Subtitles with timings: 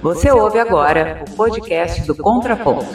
[0.00, 2.86] Você ouve agora o podcast do Contraponto,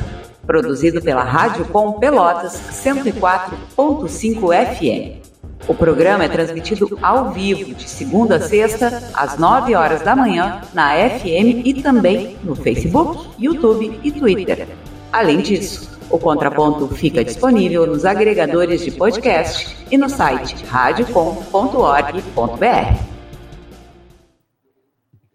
[0.47, 5.21] produzido pela Rádio Com Pelotas 104.5 FM.
[5.67, 10.61] O programa é transmitido ao vivo de segunda a sexta, às 9 horas da manhã,
[10.73, 14.65] na FM e também no Facebook, YouTube e Twitter.
[15.11, 22.97] Além disso, o Contraponto fica disponível nos agregadores de podcast e no site radiocom.org.br.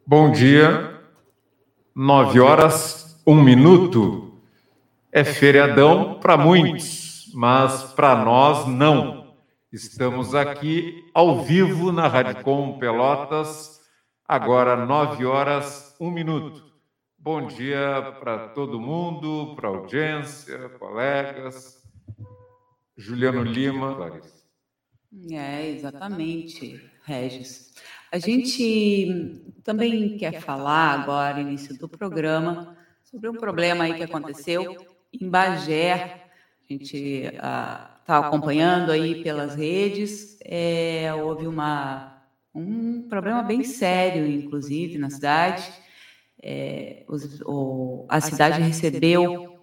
[0.06, 0.97] Bom dia,
[2.00, 4.40] 9 horas, 1 minuto.
[5.10, 9.34] É feriadão para muitos, mas para nós não.
[9.72, 13.80] Estamos aqui ao vivo na Radicom Pelotas,
[14.24, 16.62] agora 9 horas, 1 minuto.
[17.18, 21.82] Bom dia para todo mundo, para a audiência, colegas.
[22.96, 24.20] Juliano Lima.
[25.32, 27.67] É, exatamente, Regis.
[28.10, 34.76] A gente também quer falar agora, início do programa, sobre um problema aí que aconteceu
[35.12, 36.24] em Bagé.
[36.64, 40.38] A gente está ah, acompanhando aí pelas redes.
[40.42, 42.22] É, houve uma,
[42.54, 45.70] um problema bem sério, inclusive, na cidade.
[46.42, 49.58] É, os, o, a cidade recebeu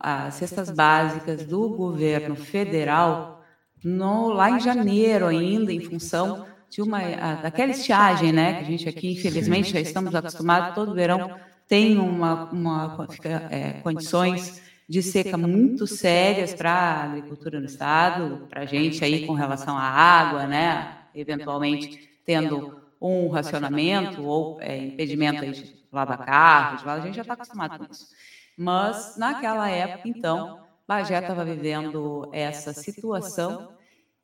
[0.00, 3.44] as cestas básicas do governo federal
[3.84, 7.00] no, lá em janeiro ainda, em função de uma
[7.42, 8.54] daquela estiagem, né?
[8.54, 13.06] Que a gente aqui, infelizmente, já estamos acostumados, todo verão tem uma, uma
[13.50, 19.26] é, condições de seca muito sérias para a agricultura no estado, para a gente aí
[19.26, 20.96] com relação à água, né?
[21.14, 27.22] Eventualmente tendo um racionamento ou é, impedimento aí de lavar carro, de a gente já
[27.22, 28.08] está acostumado com isso.
[28.56, 33.68] Mas naquela época, então, Bagé estava vivendo essa situação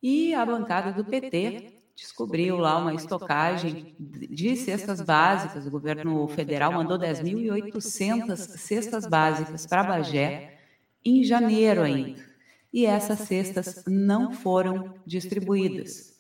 [0.03, 5.67] e a bancada do PT descobriu lá uma estocagem de cestas básicas.
[5.67, 10.59] O governo federal mandou 10.800 cestas básicas para Bagé
[11.05, 12.25] em janeiro ainda.
[12.73, 16.15] E essas cestas não foram distribuídas.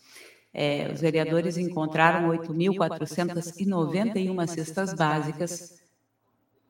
[0.53, 5.83] É, os vereadores encontraram 8.491 cestas básicas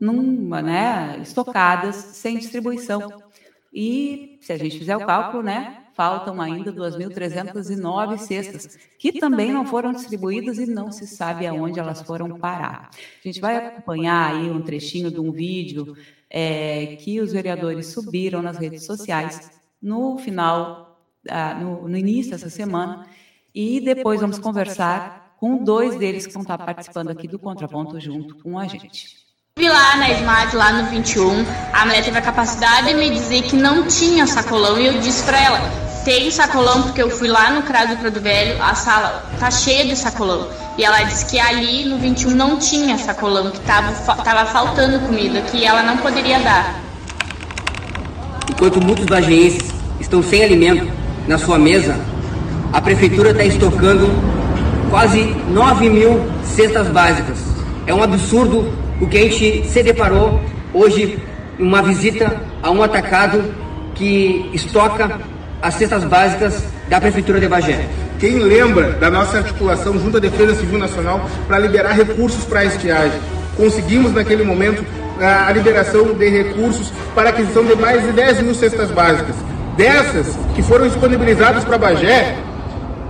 [0.01, 3.23] numa, né, estocadas sem distribuição.
[3.71, 9.65] E se a gente fizer o cálculo, né, faltam ainda 2.309 cestas, que também não
[9.67, 12.91] foram distribuídas e não se sabe aonde elas foram parar.
[12.93, 15.97] A gente vai acompanhar aí um trechinho de um vídeo
[16.29, 19.51] é, que os vereadores subiram nas redes sociais
[19.81, 23.07] no final, ah, no, no início dessa semana,
[23.55, 28.35] e depois vamos conversar com dois deles que vão estar participando aqui do Contraponto junto
[28.37, 29.25] com a gente.
[29.57, 33.43] Vi lá na Smart, lá no 21, a mulher teve a capacidade de me dizer
[33.43, 37.51] que não tinha sacolão e eu disse para ela, tem sacolão porque eu fui lá
[37.51, 40.49] no CRAS do Prado Velho, a sala tá cheia de sacolão.
[40.77, 43.93] E ela disse que ali no 21 não tinha sacolão, que tava,
[44.23, 46.79] tava faltando comida, que ela não poderia dar.
[48.51, 50.87] Enquanto muitos bageenses estão sem alimento
[51.27, 51.99] na sua mesa,
[52.73, 54.09] a prefeitura está estocando
[54.91, 57.39] quase 9 mil cestas básicas.
[57.87, 60.41] É um absurdo o que a gente se deparou
[60.73, 61.19] hoje
[61.59, 63.55] em uma visita a um atacado
[63.95, 65.21] que estoca
[65.65, 67.89] as cestas básicas da Prefeitura de Bagé.
[68.19, 72.65] Quem lembra da nossa articulação junto à Defesa Civil Nacional para liberar recursos para a
[72.67, 73.19] estiagem?
[73.57, 74.85] Conseguimos naquele momento
[75.19, 79.35] a liberação de recursos para a aquisição de mais de 10 mil cestas básicas.
[79.75, 82.37] Dessas que foram disponibilizadas para Bagé,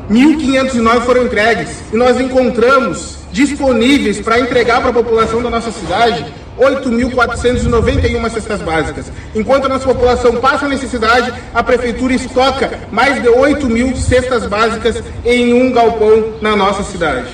[0.08, 6.24] 1.509 foram entregues e nós encontramos disponíveis para entregar para a população da nossa cidade
[6.58, 9.12] 8.491 cestas básicas.
[9.34, 15.02] Enquanto a nossa população passa necessidade, a prefeitura estoca mais de 8 mil cestas básicas
[15.24, 17.28] em um galpão na nossa cidade.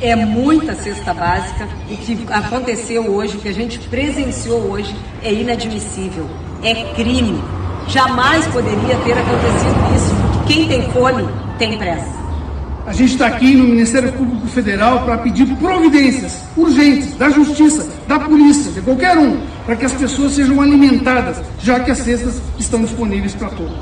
[0.00, 5.32] É muita cesta básica o que aconteceu hoje, o que a gente presenciou hoje, é
[5.32, 6.28] inadmissível,
[6.62, 7.42] é crime.
[7.88, 11.26] Jamais poderia ter acontecido isso, quem tem fome
[11.58, 12.25] tem pressa.
[12.86, 18.20] A gente está aqui no Ministério Público Federal para pedir providências urgentes da Justiça, da
[18.20, 22.80] Polícia, de qualquer um, para que as pessoas sejam alimentadas, já que as cestas estão
[22.82, 23.76] disponíveis para todos.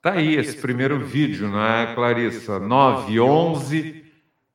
[0.00, 2.58] Tá aí esse primeiro vídeo, não é, Clarissa?
[2.58, 4.02] 9 e 11.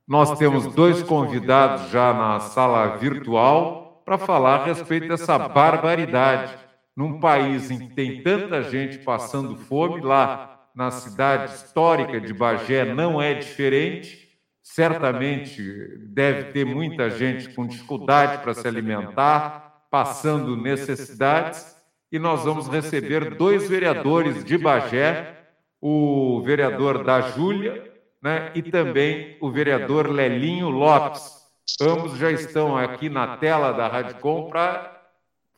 [0.07, 6.64] Nós temos dois convidados já na sala virtual para falar a respeito dessa barbaridade
[6.95, 12.85] num país em que tem tanta gente passando fome, lá na cidade histórica de Bagé
[12.93, 14.25] não é diferente.
[14.61, 15.61] Certamente
[16.07, 21.75] deve ter muita gente com dificuldade para se alimentar, passando necessidades.
[22.11, 25.35] E nós vamos receber dois vereadores de Bagé,
[25.81, 28.51] o vereador da Júlia, né?
[28.55, 31.45] e também o vereador Lelinho Lopes.
[31.81, 34.94] Ambos já estão aqui na tela da Radicom para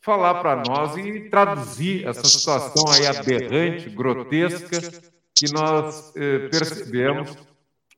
[0.08, 4.80] falar para nós e traduzir essa situação aí aberrante, grotesca,
[5.36, 7.38] que nós eh, percebemos,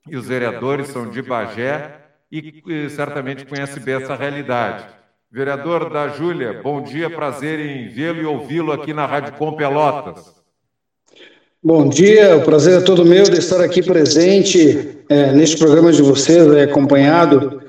[0.09, 1.99] e os vereadores são de Bagé
[2.31, 4.87] e eh, certamente conhecem bem essa realidade.
[5.31, 10.33] Vereador da Júlia, bom dia, prazer em vê-lo e ouvi-lo aqui na Rádio Com Pelotas.
[11.63, 16.01] Bom dia, o prazer é todo meu de estar aqui presente é, neste programa de
[16.01, 17.61] vocês, é, acompanhado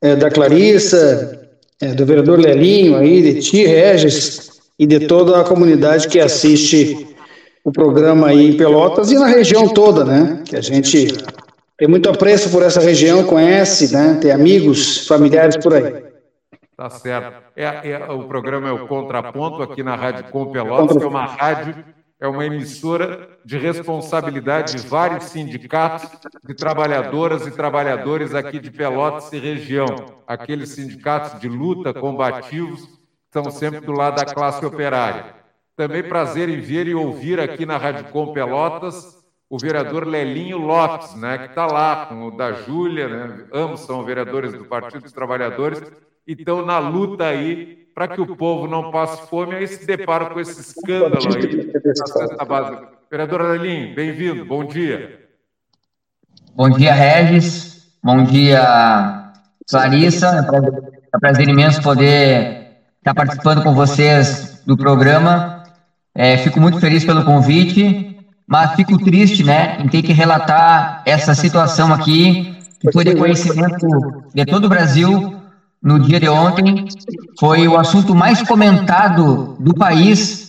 [0.00, 1.37] é, da Clarissa,
[1.80, 7.16] é, do vereador Lelinho, aí, de ti, Regis, e de toda a comunidade que assiste
[7.64, 10.42] o programa aí em Pelotas e na região toda, né?
[10.44, 11.08] Que a gente
[11.76, 14.18] tem muito apreço por essa região, conhece, né?
[14.20, 16.04] Tem amigos, familiares por aí.
[16.76, 17.42] Tá certo.
[17.56, 21.26] É, é, o programa é o Contraponto aqui na Rádio Com Pelotas, que é uma
[21.26, 21.74] rádio,
[22.20, 26.10] é uma emissora de responsabilidade de vários sindicatos
[26.44, 29.86] de trabalhadoras e trabalhadores aqui de Pelotas e região.
[30.26, 35.36] Aqueles sindicatos de luta combativos que estão sempre do lado da classe operária.
[35.76, 39.18] Também prazer em ver e ouvir aqui na Rádio Com Pelotas
[39.50, 44.04] o vereador Lelinho Lopes, né, que está lá com o da Júlia, né, ambos são
[44.04, 45.80] vereadores do Partido dos Trabalhadores,
[46.26, 50.26] e estão na luta aí para que o povo não passe fome, aí se depara
[50.26, 52.88] com esse escândalo aí na cesta básica.
[53.10, 55.18] Vereador Lelinho, bem-vindo, bom dia.
[56.54, 59.32] Bom dia, Regis, bom dia,
[59.68, 60.48] Clarissa,
[61.12, 65.64] é um prazer imenso poder estar participando com vocês do programa.
[66.14, 68.16] É, fico muito feliz pelo convite,
[68.46, 73.88] mas fico triste, né, em ter que relatar essa situação aqui, que foi de conhecimento
[74.32, 75.37] de todo o Brasil
[75.82, 76.86] no dia de ontem.
[77.38, 80.48] Foi o assunto mais comentado do país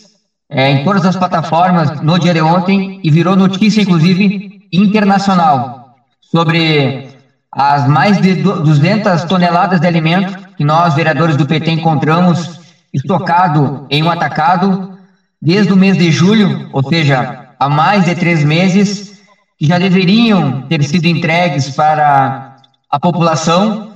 [0.50, 7.10] é, em todas as plataformas no dia de ontem e virou notícia, inclusive, internacional sobre
[7.52, 12.60] as mais de 200 toneladas de alimento que nós, vereadores do PT, encontramos
[12.94, 14.98] estocado em um atacado
[15.42, 19.20] desde o mês de julho, ou seja, há mais de três meses,
[19.58, 22.58] que já deveriam ter sido entregues para
[22.90, 23.89] a população,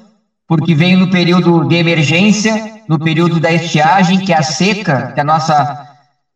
[0.47, 5.19] porque veio no período de emergência, no período da estiagem, que é a seca que
[5.19, 5.87] a nossa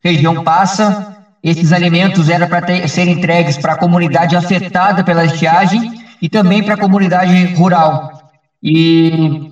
[0.04, 1.15] região passa.
[1.44, 6.74] Esses alimentos eram para ser entregues para a comunidade afetada pela estiagem e também para
[6.74, 8.31] a comunidade rural.
[8.62, 9.51] E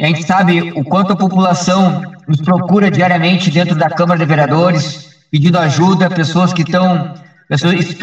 [0.00, 5.08] a gente sabe o quanto a população nos procura diariamente dentro da Câmara de Vereadores,
[5.30, 7.14] pedindo ajuda, pessoas que estão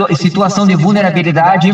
[0.09, 1.71] em situação de vulnerabilidade,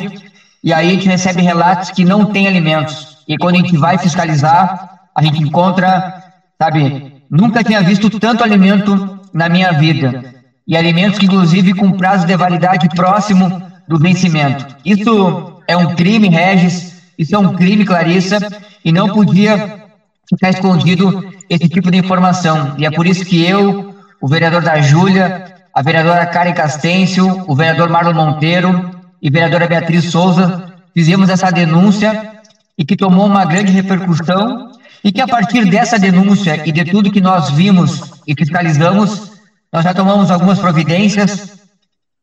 [0.64, 3.17] e aí a gente recebe relatos que não tem alimentos.
[3.28, 6.24] E quando a gente vai fiscalizar, a gente encontra,
[6.62, 10.36] sabe, nunca tinha visto tanto alimento na minha vida.
[10.68, 14.66] E alimentos que, inclusive, com prazo de validade próximo do vencimento.
[14.86, 18.38] Isso é um crime, Regis, isso é um crime, Clarissa,
[18.84, 19.86] e não podia
[20.30, 22.76] ficar escondido esse tipo de informação.
[22.78, 27.56] E é por isso que eu, o vereador da Júlia, a vereadora Karen Castêncio, o
[27.56, 28.92] vereador Marlon Monteiro
[29.22, 32.37] e a vereadora Beatriz Souza fizemos essa denúncia
[32.78, 34.72] e que tomou uma grande repercussão
[35.04, 39.32] e que a partir dessa denúncia e de tudo que nós vimos e fiscalizamos,
[39.72, 41.58] nós já tomamos algumas providências,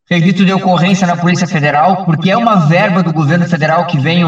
[0.08, 4.24] registro de ocorrência na Polícia Federal, porque é uma verba do governo federal que vem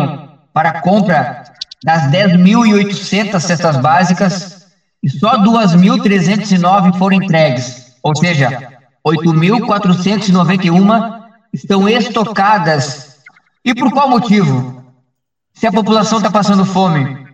[0.53, 1.45] para a compra
[1.85, 4.67] das 10.800 cestas básicas,
[5.03, 13.19] e só 2.309 foram entregues, ou seja, 8.491 estão estocadas.
[13.65, 14.76] E por qual motivo?
[15.57, 17.27] Se a população está passando fome,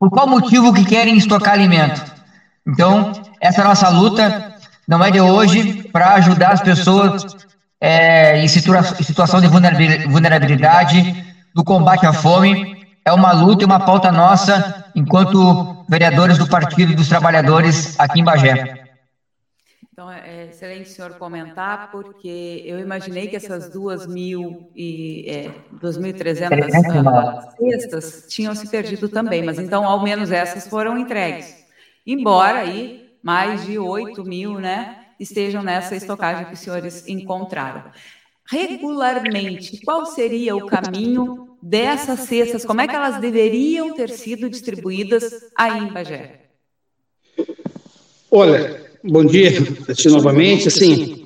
[0.00, 2.02] por qual motivo que querem estocar alimento?
[2.66, 4.54] Então, essa nossa luta
[4.88, 7.36] não é de hoje para ajudar as pessoas
[7.78, 13.80] é, em situa situação de vulnerabilidade, no combate à fome, é uma luta e uma
[13.80, 18.87] pauta nossa enquanto vereadores do Partido dos Trabalhadores aqui em Bagé.
[19.98, 25.24] Então, é, é excelente o senhor comentar, porque eu imaginei que essas duas mil e
[25.28, 31.52] é, 2.300 cestas tinham se perdido também, mas então ao menos essas foram entregues.
[32.06, 37.90] Embora aí mais de 8 mil né, estejam nessa estocagem que os senhores encontraram.
[38.48, 45.24] Regularmente, qual seria o caminho dessas cestas, como é que elas deveriam ter sido distribuídas
[45.56, 46.42] aí em Bagé?
[48.30, 49.52] Olha, bom dia
[50.06, 50.68] novamente.
[50.68, 51.24] Assim,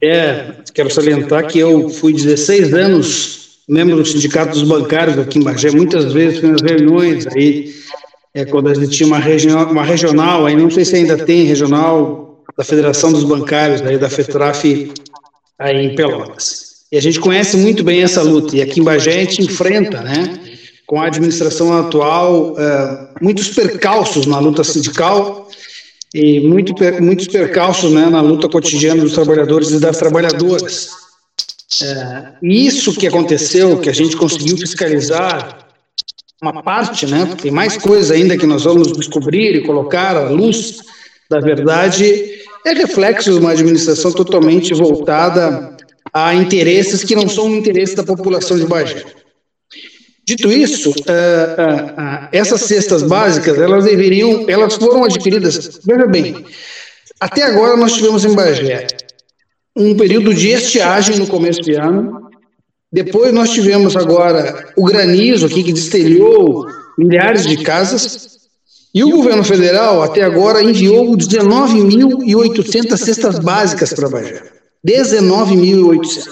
[0.00, 5.42] é, quero salientar que eu fui 16 anos membro do Sindicato dos Bancários aqui em
[5.42, 7.74] Bagé, muitas vezes nas reuniões aí,
[8.32, 11.44] é, quando a gente tinha uma, regional, uma regional, aí não sei se ainda tem
[11.44, 14.92] regional da Federação dos Bancários, aí da FETRAF,
[15.58, 16.66] aí em Pelotas.
[16.92, 18.56] E a gente conhece muito bem essa luta.
[18.56, 20.38] E aqui em Bagé a gente enfrenta, né,
[20.86, 25.48] com a administração atual, uh, muitos percalços na luta sindical
[26.16, 30.88] e muito, muitos percalços né, na luta cotidiana dos trabalhadores e das trabalhadoras.
[31.82, 35.66] É, isso que aconteceu, que a gente conseguiu fiscalizar
[36.40, 37.36] uma parte, né?
[37.42, 40.78] Tem mais coisas ainda que nós vamos descobrir e colocar à luz
[41.28, 45.76] da verdade, é reflexo de uma administração totalmente voltada
[46.14, 49.04] a interesses que não são o interesse da população de Bagé.
[50.26, 56.44] Dito isso, uh, uh, uh, essas cestas básicas, elas deveriam, elas foram adquiridas, veja bem,
[57.20, 58.88] até agora nós tivemos em Bagé
[59.76, 62.28] um período de estiagem no começo de ano,
[62.90, 66.66] depois nós tivemos agora o granizo aqui que destelhou
[66.98, 68.36] milhares de casas,
[68.92, 74.42] e o governo federal até agora enviou 19.800 cestas básicas para Bagé.
[74.84, 76.26] 19.800.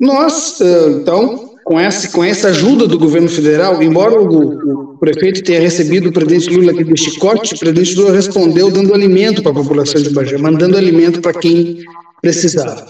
[0.00, 5.60] Nós, então, com essa, com essa ajuda do governo federal, embora o, o prefeito tenha
[5.60, 9.54] recebido o presidente Lula aqui de chicote, o presidente Lula respondeu dando alimento para a
[9.54, 11.78] população de Bagé, mandando alimento para quem
[12.20, 12.88] precisava.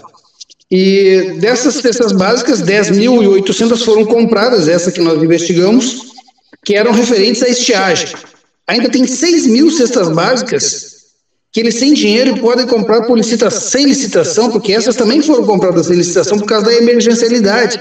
[0.71, 6.11] E dessas cestas básicas, 10.800 foram compradas, essa que nós investigamos,
[6.65, 8.07] que eram referentes à estiagem.
[8.67, 10.95] Ainda tem 6 mil cestas básicas
[11.51, 15.85] que eles sem dinheiro podem comprar por licitação, sem licitação, porque essas também foram compradas
[15.85, 17.77] sem licitação por causa da emergencialidade.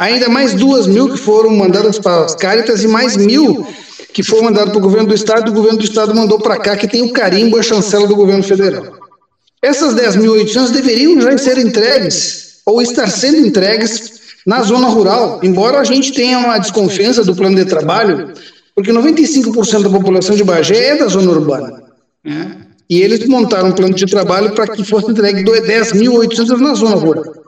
[0.00, 3.66] Ainda mais duas mil que foram mandadas para as Caritas e mais mil
[4.14, 6.56] que foram mandadas para o governo do Estado, e o governo do Estado mandou para
[6.56, 8.82] cá, que tem o carimbo e a chancela do governo federal.
[9.60, 15.84] Essas 10.800 deveriam já ser entregues, ou estar sendo entregues na zona rural, embora a
[15.84, 18.32] gente tenha uma desconfiança do plano de trabalho,
[18.74, 21.82] porque 95% da população de Bagé é da zona urbana.
[22.24, 22.56] Né?
[22.88, 27.39] E eles montaram um plano de trabalho para que fosse entregue 10.800 na zona rural.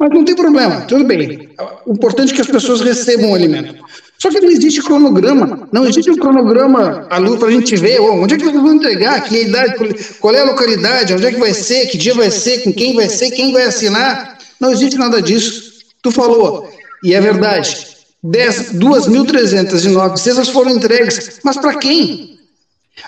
[0.00, 1.50] Mas não tem problema, tudo bem.
[1.84, 3.84] O importante é que as pessoas recebam o alimento.
[4.18, 8.00] Só que não existe cronograma, não existe um cronograma à luz para a gente ver
[8.00, 9.74] oh, onde é que nós vamos entregar, que idade,
[10.18, 12.96] qual é a localidade, onde é que vai ser, que dia vai ser, com quem
[12.96, 14.38] vai ser, quem vai assinar.
[14.58, 15.70] Não existe nada disso.
[16.02, 16.70] Tu falou,
[17.04, 17.86] e é verdade,
[18.24, 22.38] 2.309 cestas foram entregues, mas para quem?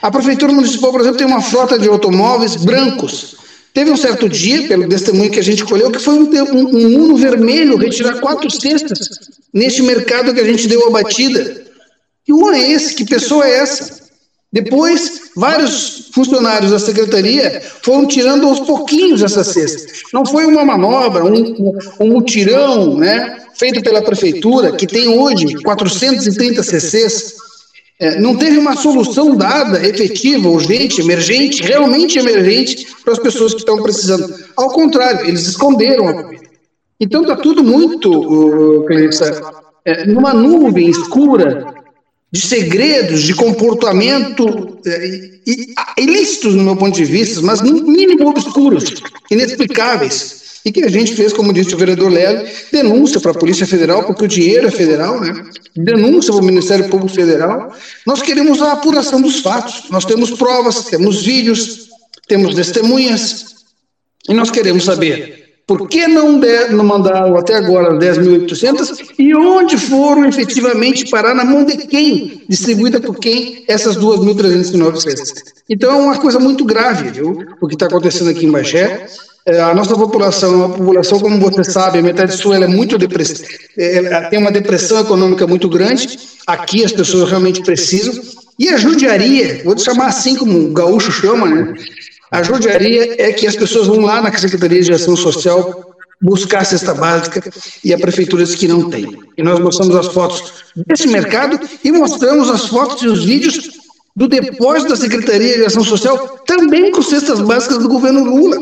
[0.02, 3.41] A Prefeitura Municipal, por exemplo, tem uma frota de automóveis brancos
[3.74, 7.04] Teve um certo dia, pelo testemunho que a gente colheu, que foi um, um, um
[7.04, 9.08] Uno vermelho retirar quatro cestas
[9.52, 11.62] neste mercado que a gente deu a batida.
[12.24, 12.94] Que Uno é esse?
[12.94, 14.02] Que pessoa é essa?
[14.52, 20.02] Depois, vários funcionários da secretaria foram tirando aos pouquinhos essas cestas.
[20.12, 26.62] Não foi uma manobra, um, um mutirão né, feito pela prefeitura, que tem hoje 430
[26.62, 27.34] CCs,
[28.02, 33.60] é, não teve uma solução dada, efetiva, urgente, emergente, realmente emergente, para as pessoas que
[33.60, 34.34] estão precisando.
[34.56, 36.30] Ao contrário, eles esconderam a.
[36.98, 39.40] Então está tudo muito, Clarissa,
[39.84, 41.72] é, numa nuvem escura
[42.32, 45.30] de segredos, de comportamento é,
[45.96, 48.84] ilícitos, no meu ponto de vista, mas no mínimo obscuros,
[49.30, 53.66] inexplicáveis e que a gente fez, como disse o vereador Lélio, denúncia para a Polícia
[53.66, 55.44] Federal, porque o dinheiro é federal, né?
[55.76, 57.72] denúncia para o Ministério Público Federal.
[58.06, 59.90] Nós queremos a apuração dos fatos.
[59.90, 61.88] Nós temos provas, temos vídeos,
[62.28, 63.52] temos testemunhas,
[64.28, 69.76] e nós queremos saber por que não, der, não mandaram até agora 10.800 e onde
[69.78, 75.42] foram efetivamente parar na mão de quem, distribuída por quem, essas 2.309 cestas.
[75.68, 79.06] Então é uma coisa muito grave, viu, o que está acontecendo aqui em Bagé.
[79.44, 83.48] É, a nossa população, uma população, como você sabe, a metade sul é muito depressiva,
[83.76, 86.18] é, tem uma depressão econômica muito grande.
[86.46, 88.14] Aqui as pessoas realmente precisam.
[88.58, 91.74] E a judiaria, vou te chamar assim como o gaúcho chama, né?
[92.30, 96.64] A judiaria é que as pessoas vão lá na Secretaria de Ação Social buscar a
[96.64, 97.42] cesta básica
[97.84, 99.18] e a prefeitura diz que não tem.
[99.36, 103.70] E nós mostramos as fotos desse mercado e mostramos as fotos e os vídeos
[104.14, 108.58] do depósito da Secretaria de Ação Social também com cestas básicas do governo Lula.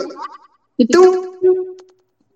[0.81, 1.35] Então,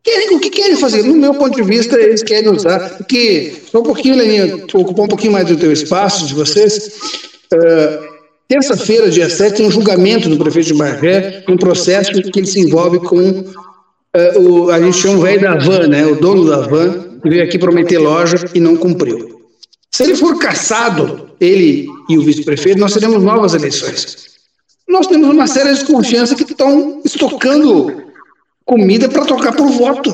[0.02, 1.02] querem, o que querem fazer?
[1.02, 5.08] No meu ponto de vista, eles querem usar, porque, só um pouquinho, Leninha, ocupar um
[5.08, 6.98] pouquinho mais do teu espaço, de vocês,
[7.54, 8.14] uh,
[8.46, 12.60] Terça-feira, dia 7, tem um julgamento do prefeito de Bagé, um processo que ele se
[12.60, 16.60] envolve com uh, o, a gente chama o velho da van, né, o dono da
[16.60, 19.40] van, que veio aqui prometer loja e não cumpriu.
[19.90, 24.34] Se ele for caçado, ele e o vice-prefeito, nós teremos novas eleições.
[24.86, 28.04] Nós temos uma séria desconfiança que estão estocando
[28.64, 30.12] comida para trocar por voto.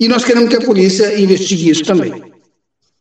[0.00, 2.32] E nós queremos que a polícia investigue isso também.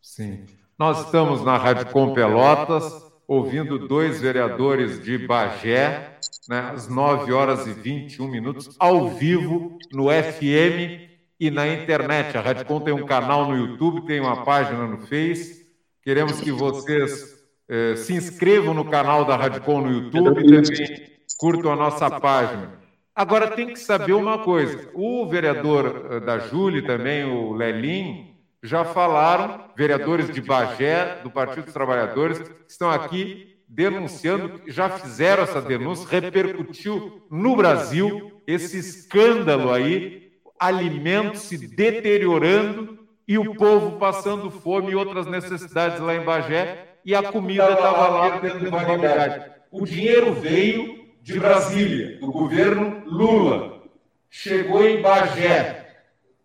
[0.01, 0.45] Sim.
[0.77, 2.83] Nós estamos na Rádio Com Pelotas,
[3.27, 6.17] ouvindo dois vereadores de Bagé,
[6.47, 11.07] né, às 9 horas e 21 minutos, ao vivo, no FM
[11.39, 12.37] e na internet.
[12.37, 15.67] A Radicom tem um canal no YouTube, tem uma página no Face.
[16.01, 17.35] Queremos que vocês
[17.67, 22.79] eh, se inscrevam no canal da Radicom no YouTube e também curtam a nossa página.
[23.17, 28.85] Agora tem que saber uma coisa: o vereador eh, da Júlia também, o Lelim, já
[28.85, 36.07] falaram, vereadores de Bagé, do Partido dos Trabalhadores, estão aqui denunciando, já fizeram essa denúncia,
[36.07, 44.95] repercutiu no Brasil esse escândalo aí, alimentos se deteriorando e o povo passando fome e
[44.95, 49.51] outras necessidades lá em Bagé e a comida estava lá tendo validade.
[49.71, 53.81] O dinheiro veio de Brasília, do governo Lula,
[54.29, 55.85] chegou em Bagé.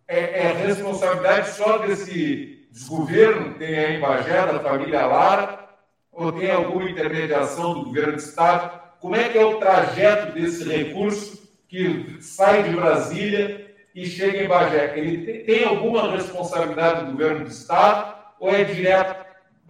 [0.09, 5.69] É, é responsabilidade só desse desgoverno que tem aí em Bagé, da família Lara,
[6.11, 8.81] ou tem alguma intermediação do governo do Estado?
[8.99, 14.49] Como é que é o trajeto desse recurso que sai de Brasília e chega em
[14.49, 14.99] Bagé?
[14.99, 19.25] Ele tem alguma responsabilidade do governo do Estado ou é direto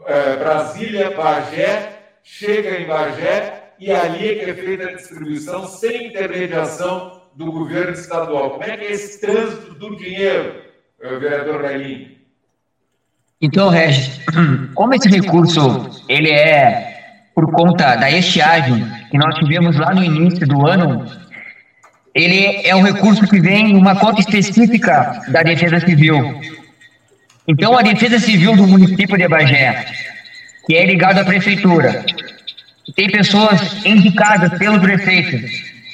[0.06, 6.06] é, Brasília, Bagé, chega em Bagé e ali é que é feita a distribuição sem
[6.06, 8.50] intermediação do governo estadual?
[8.50, 10.54] Como é que é esse trânsito do dinheiro,
[11.02, 12.16] é, vereador Relim?
[13.40, 14.20] Então, Regis,
[14.76, 20.46] como esse recurso ele é por conta da estiagem que nós tivemos lá no início
[20.46, 21.04] do ano,
[22.14, 26.40] ele é um recurso que vem numa conta específica da Defesa Civil.
[27.48, 29.86] Então, a Defesa Civil do município de Bagé,
[30.68, 32.04] que é ligada à prefeitura,
[32.96, 35.38] tem pessoas indicadas pelo prefeito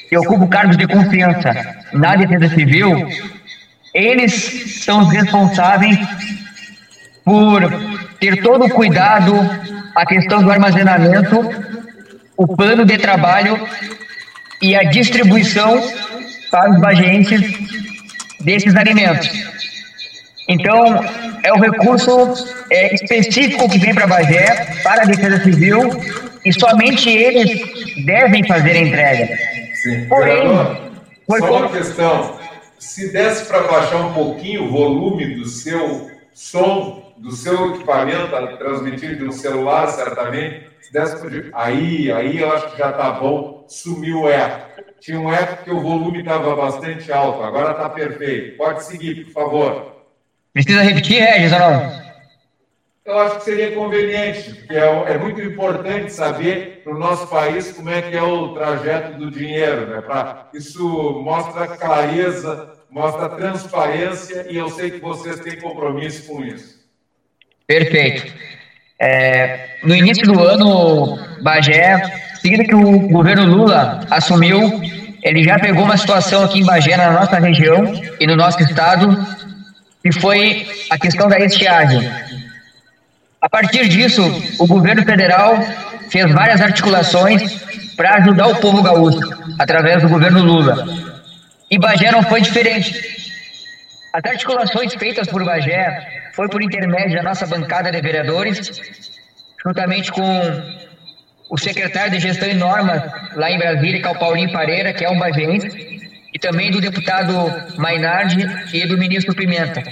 [0.08, 1.52] que ocupam cargos de confiança
[1.92, 3.08] na Defesa Civil,
[3.92, 5.98] eles são os responsáveis
[7.24, 7.60] por
[8.18, 9.34] ter todo o cuidado,
[9.94, 11.40] a questão do armazenamento,
[12.36, 13.68] o plano de trabalho
[14.62, 15.78] e a distribuição
[16.50, 17.42] para os bageenses
[18.40, 19.28] desses alimentos.
[20.48, 21.04] Então,
[21.42, 22.34] é o recurso
[22.70, 25.90] é, específico que vem para Bagé, para a Defesa Civil,
[26.44, 29.38] e somente eles devem fazer a entrega.
[29.82, 30.06] Sim.
[30.08, 30.42] Porém,
[31.26, 32.38] foi só uma questão.
[32.78, 38.56] Se desse para baixar um pouquinho o volume do seu som, do seu equipamento, a
[38.56, 40.66] transmitir de um celular, certamente,
[41.52, 44.68] aí, aí eu acho que já está bom, sumiu o eco.
[45.00, 48.56] Tinha um eco que o volume estava bastante alto, agora está perfeito.
[48.56, 49.96] Pode seguir, por favor.
[50.52, 52.07] Precisa repetir, Regis, ou não?
[53.08, 57.88] Eu acho que seria conveniente, porque é, é muito importante saber no nosso país como
[57.88, 60.02] é que é o trajeto do dinheiro, né?
[60.02, 66.74] Pra, isso mostra clareza, mostra transparência e eu sei que vocês têm compromisso com isso.
[67.66, 68.30] Perfeito.
[69.00, 72.02] É, no início do ano, Bagé,
[72.42, 74.82] seguido que o governo Lula assumiu,
[75.22, 77.90] ele já pegou uma situação aqui em Bagé, na nossa região
[78.20, 79.16] e no nosso estado,
[80.02, 82.06] que foi a questão da estiagem.
[83.40, 84.22] A partir disso,
[84.58, 85.56] o governo federal
[86.10, 87.62] fez várias articulações
[87.96, 89.20] para ajudar o povo gaúcho,
[89.58, 90.84] através do governo Lula.
[91.70, 92.92] E Bagé não foi diferente.
[94.12, 98.80] As articulações feitas por Bagé foi por intermédio da nossa bancada de vereadores,
[99.64, 100.42] juntamente com
[101.48, 103.02] o secretário de Gestão e Normas
[103.36, 105.68] lá em Brasília, que é o Paulinho Pareira, que é um bagense,
[106.34, 107.32] e também do deputado
[107.76, 109.82] Mainardi e do ministro Pimenta.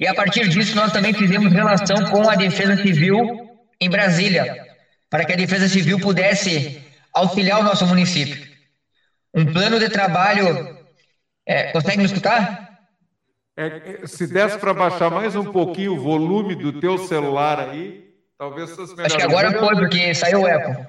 [0.00, 3.48] E a partir disso, nós também fizemos relação com a Defesa Civil
[3.80, 4.66] em Brasília,
[5.10, 6.82] para que a Defesa Civil pudesse
[7.12, 8.46] auxiliar o nosso município.
[9.34, 10.78] Um plano de trabalho.
[11.46, 12.68] É, consegue me escutar?
[13.56, 18.04] É, se desse para baixar mais um pouquinho o volume do teu celular aí,
[18.38, 19.06] talvez fosse melhor.
[19.06, 20.86] Acho que agora foi, porque saiu o eco.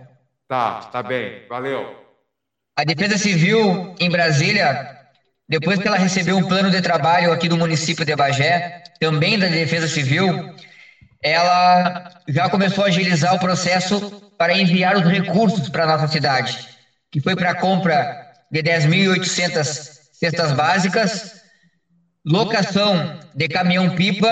[0.48, 1.96] Tá, tá bem, valeu.
[2.76, 4.99] A Defesa Civil em Brasília,
[5.50, 9.48] depois que ela recebeu um plano de trabalho aqui do município de Bagé, também da
[9.48, 10.54] Defesa Civil,
[11.24, 14.00] ela já começou a agilizar o processo
[14.38, 16.70] para enviar os recursos para a nossa cidade,
[17.12, 21.42] que foi para a compra de 10.800 cestas básicas,
[22.24, 24.30] locação de caminhão-pipa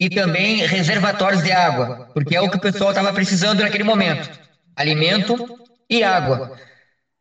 [0.00, 4.28] e também reservatórios de água, porque é o que o pessoal estava precisando naquele momento:
[4.74, 6.58] alimento e água.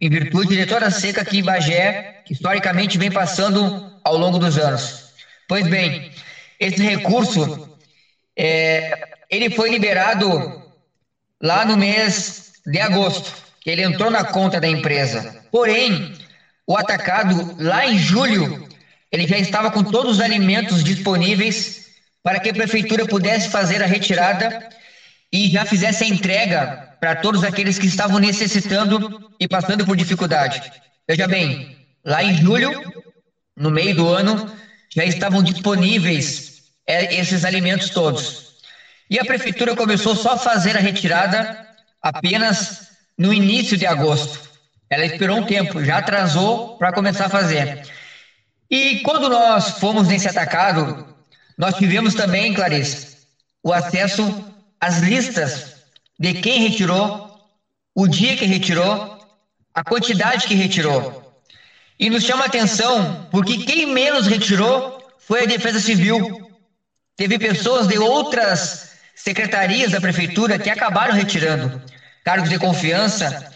[0.02, 5.10] Em virtude de toda a seca que Bagé, historicamente, vem passando ao longo dos anos.
[5.48, 6.12] Pois bem,
[6.60, 7.78] esse recurso
[8.38, 10.64] é, ele foi liberado
[11.42, 15.44] lá no mês de agosto, que ele entrou na conta da empresa.
[15.52, 16.14] Porém,
[16.66, 18.70] o atacado lá em julho
[19.12, 21.88] ele já estava com todos os alimentos disponíveis
[22.22, 24.70] para que a prefeitura pudesse fazer a retirada
[25.32, 30.62] e já fizesse a entrega para todos aqueles que estavam necessitando e passando por dificuldade.
[31.08, 32.72] Veja bem, lá em julho,
[33.56, 34.52] no meio do ano,
[34.94, 38.50] já estavam disponíveis é, esses alimentos todos.
[39.10, 41.68] E a prefeitura começou só a fazer a retirada
[42.02, 44.50] apenas no início de agosto.
[44.90, 47.84] Ela esperou um tempo, já atrasou para começar a fazer.
[48.70, 51.08] E quando nós fomos nesse atacado,
[51.58, 53.18] nós tivemos também, Clarice,
[53.64, 54.46] o acesso
[54.80, 55.79] às listas
[56.19, 57.29] de quem retirou,
[57.95, 59.17] o dia que retirou,
[59.73, 61.34] a quantidade que retirou.
[61.97, 66.49] E nos chama atenção porque quem menos retirou foi a Defesa Civil.
[67.15, 71.82] Teve pessoas de outras secretarias da prefeitura que acabaram retirando
[72.23, 73.51] cargos de confiança,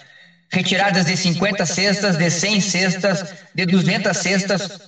[0.52, 4.80] retiradas de 50 cestas, de 100 cestas, de 200 cestas,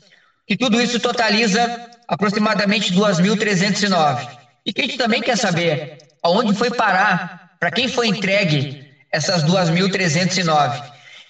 [0.47, 4.27] e tudo isso totaliza aproximadamente 2.309.
[4.65, 9.43] E que a gente também quer saber aonde foi parar, para quem foi entregue essas
[9.43, 10.83] 2.309.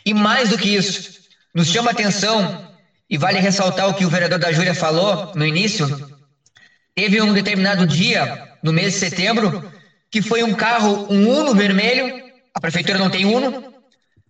[0.06, 1.17] E mais do que isso,
[1.54, 2.69] nos chama atenção,
[3.10, 5.88] e vale ressaltar o que o vereador da Júlia falou no início,
[6.93, 9.71] teve um determinado dia, no mês de setembro,
[10.12, 12.21] que foi um carro, um Uno vermelho,
[12.54, 13.74] a prefeitura não tem Uno,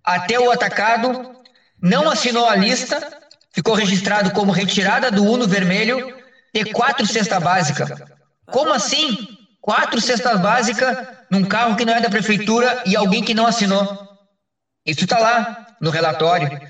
[0.03, 1.35] até o atacado,
[1.81, 3.19] não assinou a lista,
[3.51, 6.15] ficou registrado como retirada do Uno vermelho
[6.53, 8.15] e quatro cesta básica.
[8.45, 9.34] Como assim?
[9.65, 10.95] Quatro cestas básicas
[11.27, 14.07] num carro que não é da prefeitura e alguém que não assinou.
[14.85, 16.61] Isso está lá no relatório.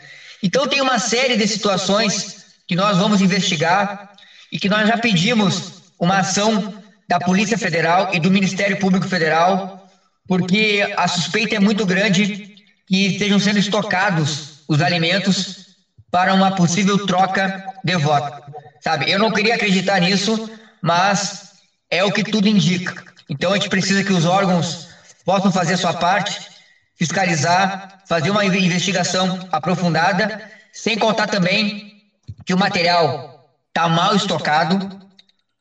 [0.41, 4.13] Então tem uma série de situações que nós vamos investigar
[4.49, 6.73] e que nós já pedimos uma ação
[7.05, 9.89] da Polícia Federal e do Ministério Público Federal,
[10.25, 12.55] porque a suspeita é muito grande
[12.87, 15.65] que estejam sendo estocados os alimentos
[16.09, 18.53] para uma possível troca de voto.
[18.79, 20.49] Sabe, eu não queria acreditar nisso,
[20.81, 21.54] mas
[21.89, 23.03] é o que tudo indica.
[23.29, 24.89] Então a gente precisa que os órgãos
[25.23, 26.39] possam fazer sua parte,
[26.97, 32.03] fiscalizar, fazer uma investigação aprofundada, sem contar também
[32.45, 35.01] que o material está mal estocado,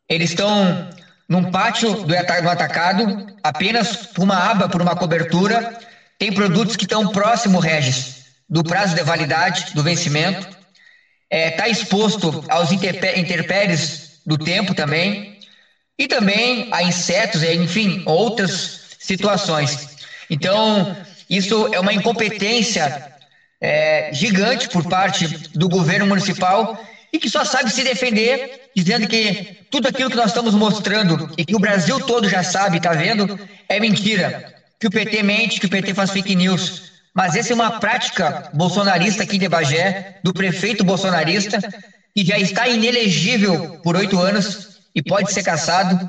[0.08, 0.90] eles estão
[1.28, 2.14] num pátio do
[2.50, 5.78] atacado, apenas por uma aba, por uma cobertura,
[6.18, 10.46] tem produtos que estão próximo, Regis, do prazo de validade, do vencimento.
[11.30, 15.33] Está é, tá exposto aos intempéries do tempo também.
[15.98, 19.96] E também a insetos, enfim, outras situações.
[20.28, 20.96] Então,
[21.28, 23.12] isso é uma incompetência
[23.60, 29.58] é, gigante por parte do governo municipal e que só sabe se defender, dizendo que
[29.70, 33.38] tudo aquilo que nós estamos mostrando e que o Brasil todo já sabe, está vendo,
[33.68, 36.92] é mentira que o PT mente, que o PT faz fake news.
[37.14, 41.60] Mas essa é uma prática bolsonarista aqui de Bagé, do prefeito bolsonarista,
[42.14, 46.08] que já está inelegível por oito anos e pode ser caçado,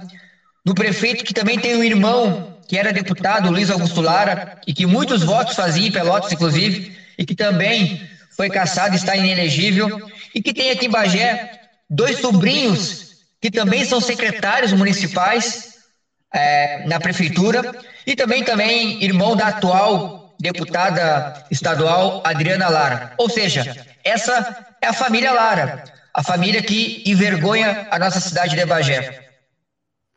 [0.63, 4.86] do prefeito que também tem um irmão que era deputado, Luiz Augusto Lara, e que
[4.86, 8.02] muitos votos fazia em Pelotas, inclusive, e que também
[8.36, 13.06] foi caçado e está inelegível, e que tem aqui em Bagé dois sobrinhos
[13.39, 15.76] que também são secretários municipais
[16.34, 17.74] é, na prefeitura
[18.06, 23.13] e também também irmão da atual deputada estadual Adriana Lara.
[23.17, 25.84] Ou seja, essa é a família Lara,
[26.15, 29.30] a família que envergonha a nossa cidade de Bagé.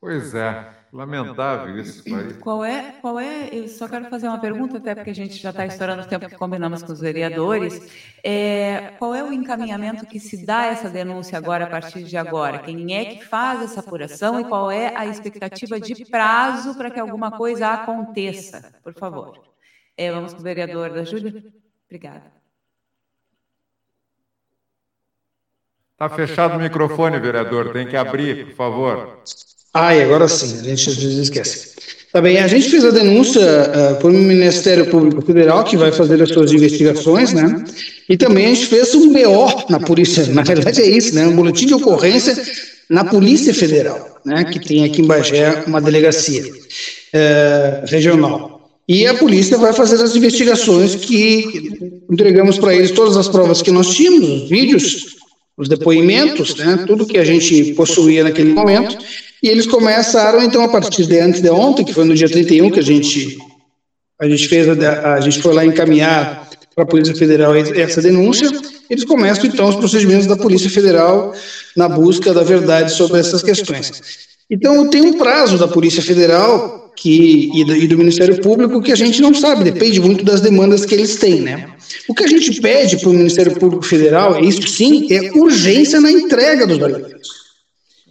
[0.00, 0.78] Pois é.
[0.90, 2.38] Lamentável isso, Clarice.
[2.38, 5.50] Qual é, qual é, eu só quero fazer uma pergunta, até porque a gente já
[5.50, 7.92] está estourando o tempo que combinamos com os vereadores.
[8.24, 12.60] É, qual é o encaminhamento que se dá essa denúncia agora, a partir de agora?
[12.60, 16.98] Quem é que faz essa apuração e qual é a expectativa de prazo para que
[16.98, 18.72] alguma coisa aconteça?
[18.82, 19.42] Por favor.
[19.94, 21.44] É, vamos com o vereador da Júlia.
[21.84, 22.37] Obrigada.
[26.00, 27.72] Está fechado o microfone, vereador.
[27.72, 29.18] Tem que abrir, por favor.
[29.74, 31.72] Ah, e agora sim, a gente às vezes esquece.
[32.12, 35.90] Tá bem, a gente fez a denúncia uh, por um Ministério Público Federal que vai
[35.90, 37.64] fazer as suas investigações, né?
[38.08, 41.26] E também a gente fez um BO na polícia, na verdade é isso, né?
[41.26, 42.40] Um boletim de ocorrência
[42.88, 44.44] na Polícia Federal, né?
[44.44, 48.70] Que tem aqui em Bagé uma delegacia uh, regional.
[48.88, 53.72] E a polícia vai fazer as investigações que entregamos para eles todas as provas que
[53.72, 55.17] nós tínhamos, os vídeos,
[55.58, 56.84] os depoimentos, né?
[56.86, 58.96] Tudo que a gente possuía naquele momento
[59.42, 62.70] e eles começaram, então, a partir de antes de ontem, que foi no dia 31
[62.70, 63.36] que a gente,
[64.20, 68.48] a gente fez, a, a gente foi lá encaminhar para a Polícia Federal essa denúncia,
[68.88, 71.34] eles começam, então, os procedimentos da Polícia Federal
[71.76, 73.92] na busca da verdade sobre essas questões.
[74.48, 78.92] Então, tem um prazo da Polícia Federal que, e, do, e do Ministério Público que
[78.92, 81.68] a gente não sabe, depende muito das demandas que eles têm, né?
[82.08, 86.10] O que a gente pede para o Ministério Público Federal, isso sim, é urgência na
[86.10, 87.38] entrega dos alimentos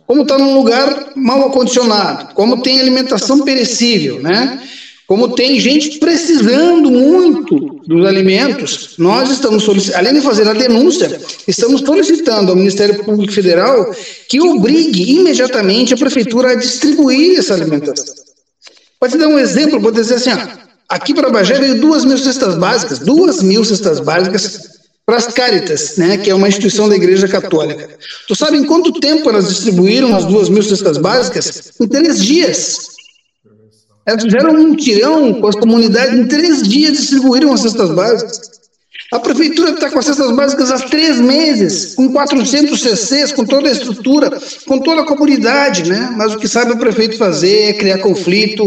[0.07, 4.63] como está num lugar mal acondicionado, como tem alimentação perecível, né?
[5.05, 11.21] Como tem gente precisando muito dos alimentos, nós estamos solicitando, além de fazer a denúncia,
[11.47, 13.93] estamos solicitando ao Ministério Público Federal
[14.27, 18.15] que obrigue imediatamente a prefeitura a distribuir essa alimentação.
[18.99, 22.55] Pode dar um exemplo, vou dizer assim, ó, aqui para Bagé veio duas mil cestas
[22.55, 27.27] básicas, duas mil cestas básicas para as Caritas, né, que é uma instituição da Igreja
[27.27, 27.89] Católica.
[28.27, 31.71] Tu sabe em quanto tempo elas distribuíram as duas mil cestas básicas?
[31.79, 32.87] Em três dias.
[34.05, 38.57] Elas fizeram um tirão com as comunidades, em três dias distribuíram as cestas básicas.
[39.11, 43.69] A prefeitura está com as cestas básicas há três meses, com 400 CCs, com toda
[43.69, 44.29] a estrutura,
[44.65, 46.13] com toda a comunidade, né?
[46.17, 48.65] Mas o que sabe o prefeito fazer é criar conflito,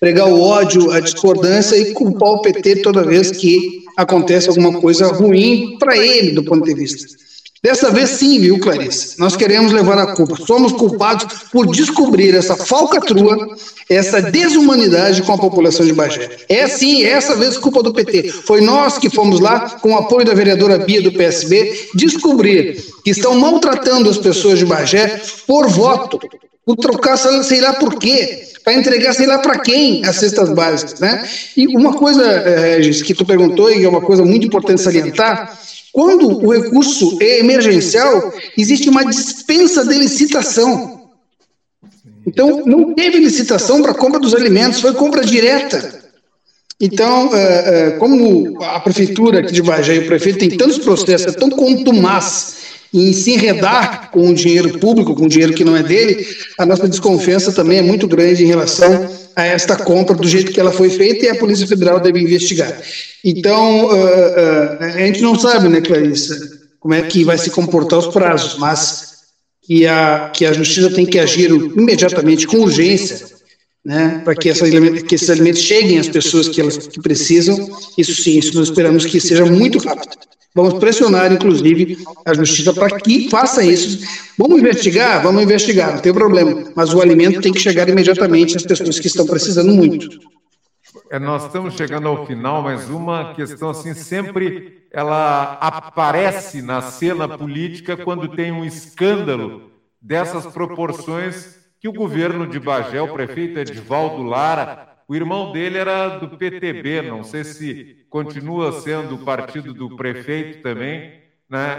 [0.00, 5.06] pregar o ódio, a discordância e culpar o PT toda vez que acontece alguma coisa
[5.08, 7.16] ruim para ele, do ponto de vista.
[7.62, 9.18] Dessa vez sim, viu, Clarice?
[9.18, 10.36] Nós queremos levar a culpa.
[10.36, 13.56] Somos culpados por descobrir essa falcatrua,
[13.88, 16.30] essa desumanidade com a população de Bagé.
[16.48, 18.28] É sim, é essa vez culpa do PT.
[18.28, 23.10] Foi nós que fomos lá, com o apoio da vereadora Bia do PSB, descobrir que
[23.10, 26.20] estão maltratando as pessoas de Bagé por voto,
[26.64, 30.98] por trocar sei lá por quê para entregar sei lá para quem as cestas básicas,
[30.98, 31.24] né?
[31.56, 35.56] E uma coisa, eh, Regis, que tu perguntou e é uma coisa muito importante salientar,
[35.92, 41.10] quando o recurso é emergencial, existe uma dispensa de licitação.
[42.26, 46.00] Então, não teve licitação para compra dos alimentos, foi compra direta.
[46.80, 51.38] Então, eh, eh, como a prefeitura aqui de Bagé o prefeito tem tantos processos, é
[51.38, 52.56] tão contumaz
[53.02, 56.26] em se enredar com o dinheiro público, com o dinheiro que não é dele,
[56.58, 60.58] a nossa desconfiança também é muito grande em relação a esta compra do jeito que
[60.58, 62.80] ela foi feita e a Polícia Federal deve investigar.
[63.22, 66.38] Então, uh, uh, a gente não sabe, né, Clarissa,
[66.80, 69.16] como é que vai se comportar os prazos, mas
[69.62, 73.26] que a, que a Justiça tem que agir imediatamente, com urgência,
[73.84, 74.50] né, para que,
[75.02, 77.68] que esses alimentos cheguem às pessoas que elas que precisam.
[77.98, 80.16] Isso sim, isso nós esperamos que seja muito rápido.
[80.56, 84.02] Vamos pressionar, inclusive, a justiça para que faça isso.
[84.38, 85.22] Vamos investigar?
[85.22, 86.72] Vamos investigar, não tem problema.
[86.74, 90.18] Mas o alimento tem que chegar imediatamente às pessoas que estão precisando muito.
[91.10, 97.28] É, nós estamos chegando ao final, mas uma questão assim sempre ela aparece na cena
[97.28, 104.22] política quando tem um escândalo dessas proporções que o governo de Bagé, o prefeito Edvaldo
[104.22, 109.96] Lara, o irmão dele era do PTB, não sei se continua sendo o partido do
[109.96, 111.78] prefeito também, né?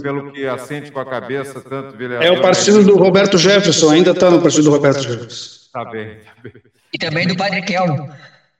[0.00, 2.24] Pelo que assente com a cabeça, tanto vereador.
[2.24, 5.66] É o partido do Roberto Jefferson, ainda está no partido do Roberto Jefferson.
[5.66, 6.52] Está bem, tá bem.
[6.94, 8.14] E também do Padre Kelmo.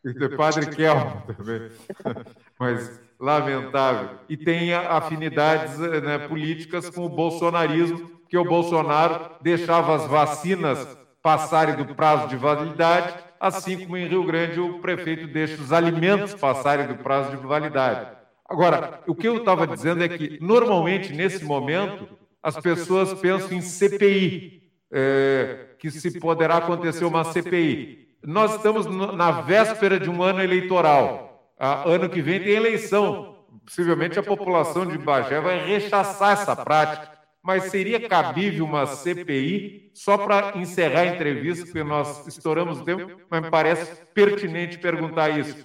[0.05, 1.71] E do Padre Kelmo também.
[2.59, 4.11] Mas lamentável.
[4.29, 10.87] E tem afinidades né, políticas com o bolsonarismo, que o Bolsonaro deixava as vacinas
[11.23, 16.35] passarem do prazo de validade assim como em Rio Grande o prefeito deixa os alimentos
[16.35, 18.17] passarem do prazo de validade.
[18.49, 22.09] Agora, o que eu estava dizendo é que, normalmente, nesse momento,
[22.43, 28.09] as pessoas pensam em CPI, é, que se poderá acontecer uma CPI.
[28.25, 31.53] Nós estamos na véspera de um ano eleitoral.
[31.59, 33.37] ano que vem tem eleição.
[33.65, 37.18] Possivelmente a população de Bagé vai rechaçar essa prática
[37.49, 43.23] mas seria cabível uma CPI só para encerrar a entrevista, porque nós estouramos o tempo,
[43.31, 45.65] mas me parece pertinente perguntar isso.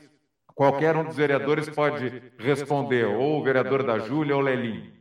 [0.55, 4.93] Qualquer um dos vereadores pode responder, ou o vereador da Júlia ou o Lelinho.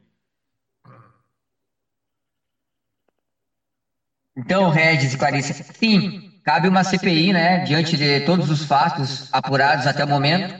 [4.36, 9.86] Então, Regis e Clarice, sim, cabe uma CPI, né, diante de todos os fatos apurados
[9.86, 10.52] até o momento,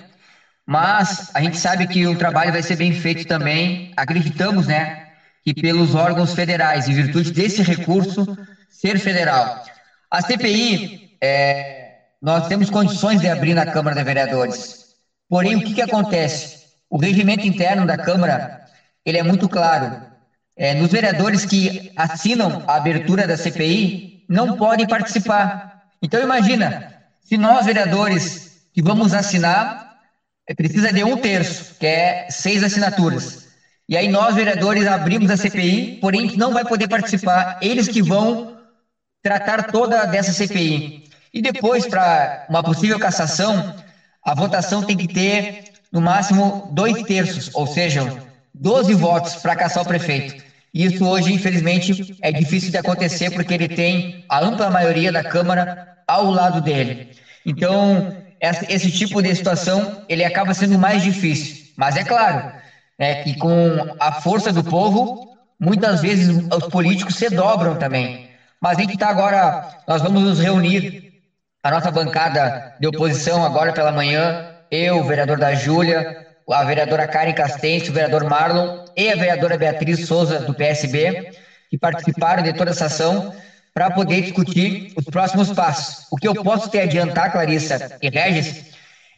[0.65, 5.12] mas a gente sabe que o trabalho vai ser bem feito também, acreditamos, né,
[5.45, 8.37] que pelos órgãos federais, em virtude desse recurso
[8.71, 9.65] ser federal.
[10.11, 14.87] A CPI, é, nós temos condições de abrir na Câmara de Vereadores.
[15.29, 16.63] Porém, o que, que acontece?
[16.89, 18.63] O regimento interno da Câmara
[19.05, 20.01] ele é muito claro.
[20.57, 25.83] É, nos vereadores que assinam a abertura da CPI não podem participar.
[26.01, 29.99] Então, imagina, se nós, vereadores, que vamos assinar,
[30.47, 33.42] é, precisa de um terço, que é seis assinaturas.
[33.93, 38.57] E aí nós, vereadores, abrimos a CPI, porém não vai poder participar, eles que vão
[39.23, 41.03] tratar toda dessa CPI.
[41.31, 43.63] E depois, para uma possível cassação,
[44.25, 45.47] a votação tem que ter,
[45.93, 48.11] no máximo, dois terços, ou seja,
[48.55, 50.35] 12 votos para caçar o prefeito.
[50.73, 55.23] E isso hoje, infelizmente, é difícil de acontecer porque ele tem a ampla maioria da
[55.23, 55.69] Câmara
[56.09, 56.97] ao lado dele.
[57.45, 58.03] Então,
[58.41, 61.59] esse tipo de situação, ele acaba sendo mais difícil.
[61.77, 62.43] Mas é claro,
[63.03, 68.29] é, que com a força do povo, muitas vezes os políticos se dobram também.
[68.61, 71.13] Mas a gente está agora, nós vamos nos reunir
[71.65, 77.09] a nossa bancada de oposição agora pela manhã, eu, o vereador da Júlia, a vereadora
[77.09, 81.33] Karen Castente, o vereador Marlon e a vereadora Beatriz Souza, do PSB,
[81.71, 83.35] que participaram de toda essa ação
[83.75, 86.07] para poder discutir os próximos passos.
[86.09, 88.67] O que eu posso te adiantar, Clarissa e Regis,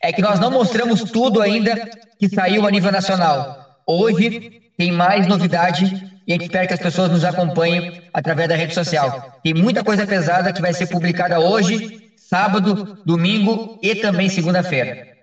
[0.03, 3.64] é que nós não mostramos tudo ainda que saiu a nível nacional.
[3.87, 5.85] Hoje tem mais novidade
[6.27, 9.41] e a gente espera que as pessoas nos acompanhem através da rede social.
[9.43, 15.15] Tem muita coisa pesada que vai ser publicada hoje, sábado, domingo e também segunda-feira.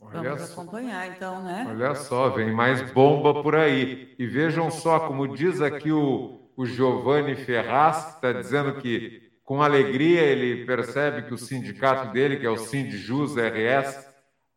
[0.00, 1.66] Vamos acompanhar, então, né?
[1.68, 4.14] Olha só, vem mais bomba por aí.
[4.18, 9.60] E vejam só, como diz aqui o, o Giovanni Ferraz, que está dizendo que, com
[9.60, 14.08] alegria, ele percebe que o sindicato dele, que é o Sindjus RS,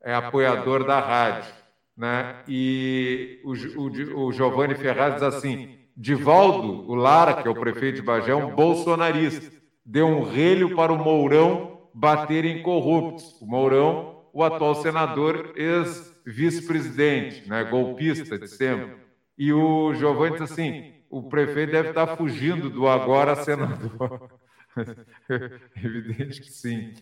[0.01, 1.58] é apoiador da rádio.
[1.99, 2.33] Né?
[2.47, 7.97] E o, o, o Giovanni Ferraz diz assim: Divaldo, o Lara, que é o prefeito
[7.97, 9.51] de Bagé, é um bolsonarista.
[9.85, 13.35] Deu um relho para o Mourão bater em corruptos.
[13.41, 17.65] O Mourão, o atual senador, ex-vice-presidente, né?
[17.65, 18.95] golpista de sempre.
[19.37, 24.29] E o Giovanni diz assim: o prefeito deve estar fugindo do agora senador.
[25.75, 26.93] Evidente que sim.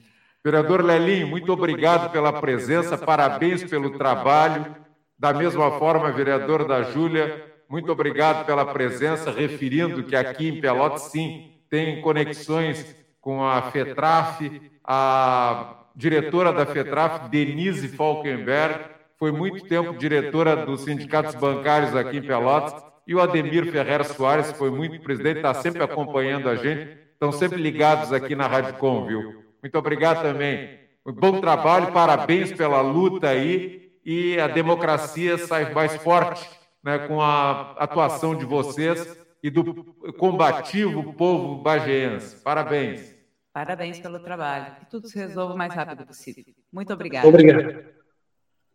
[0.44, 4.87] Vereador Lelinho, muito obrigado pela presença, parabéns pelo trabalho.
[5.20, 11.04] Da mesma forma, vereador da Júlia, muito obrigado pela presença, referindo que aqui em Pelotas,
[11.04, 18.86] sim, tem conexões com a FETRAF, a diretora da FETRAF, Denise Falkenberg,
[19.18, 24.52] foi muito tempo diretora dos sindicatos bancários aqui em Pelotas, e o Ademir Ferreira Soares
[24.52, 29.08] foi muito presidente, está sempre acompanhando a gente, estão sempre ligados aqui na Rádio Com,
[29.08, 29.44] viu?
[29.64, 30.78] Muito obrigado também.
[31.04, 36.50] Bom trabalho, parabéns pela luta aí e a democracia sai mais forte
[36.82, 39.84] né, com a atuação de vocês e do
[40.18, 42.38] combativo povo bageense.
[42.38, 43.14] Parabéns.
[43.52, 44.78] Parabéns pelo trabalho.
[44.78, 46.46] Que tudo se resolva o mais rápido possível.
[46.72, 47.28] Muito obrigada.
[47.28, 47.86] Obrigado.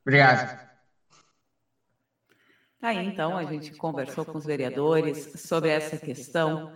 [0.02, 0.68] Obrigado.
[2.82, 6.74] Aí, então, a gente conversou com os vereadores sobre essa questão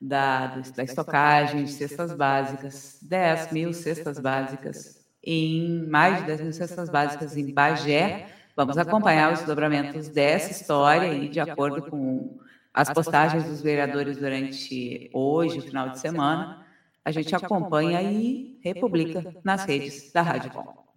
[0.00, 4.97] da, da estocagem de cestas básicas, 10 mil cestas básicas,
[5.30, 8.28] em mais de 10 mil cestas básicas em Bagé.
[8.56, 12.40] Vamos acompanhar os desdobramentos dessa história e, de acordo com
[12.72, 16.64] as postagens dos vereadores durante hoje, o final de semana,
[17.04, 20.88] a gente acompanha e republica nas redes da Rádio Com.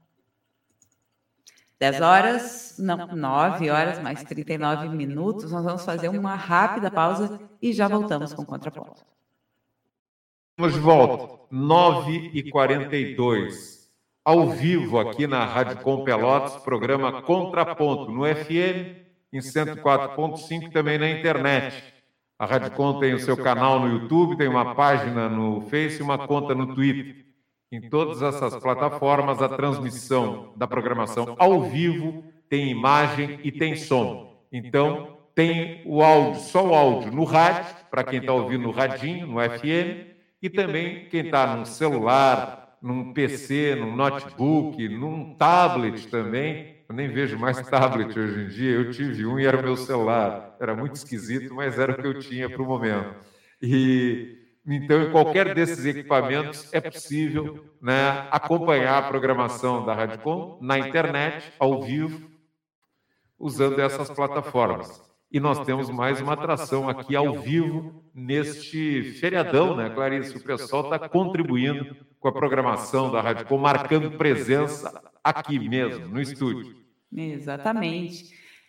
[1.78, 5.52] 10 horas, não, 9 horas mais 39 minutos.
[5.52, 9.04] Nós vamos fazer uma rápida pausa e já voltamos com o contraponto.
[10.52, 13.81] Estamos de volta, 9 e 42
[14.24, 19.02] ao vivo aqui na Rádio Com Pelotas, programa Contraponto, no FM,
[19.34, 21.94] em 104.5 também na internet.
[22.38, 26.04] A Rádio Com tem o seu canal no YouTube, tem uma página no Face e
[26.04, 27.26] uma conta no Twitter.
[27.72, 34.44] Em todas essas plataformas, a transmissão da programação ao vivo tem imagem e tem som.
[34.52, 39.26] Então, tem o áudio, só o áudio no rádio, para quem está ouvindo no radinho,
[39.26, 46.78] no FM, e também quem está num celular, num PC, num notebook, num tablet também.
[46.90, 48.72] Eu nem vejo mais tablet hoje em dia.
[48.72, 50.56] Eu tive um e era o meu celular.
[50.60, 53.16] Era muito esquisito, mas era o que eu tinha para o momento.
[53.62, 60.78] E então, em qualquer desses equipamentos, é possível né, acompanhar a programação da Radicom na
[60.78, 62.30] internet, ao vivo,
[63.40, 65.11] usando essas plataformas.
[65.32, 70.36] E nós temos mais uma atração aqui ao vivo neste feriadão, né, Clarice?
[70.36, 76.76] O pessoal está contribuindo com a programação da Radicom, marcando presença aqui mesmo, no estúdio.
[77.16, 78.26] Exatamente.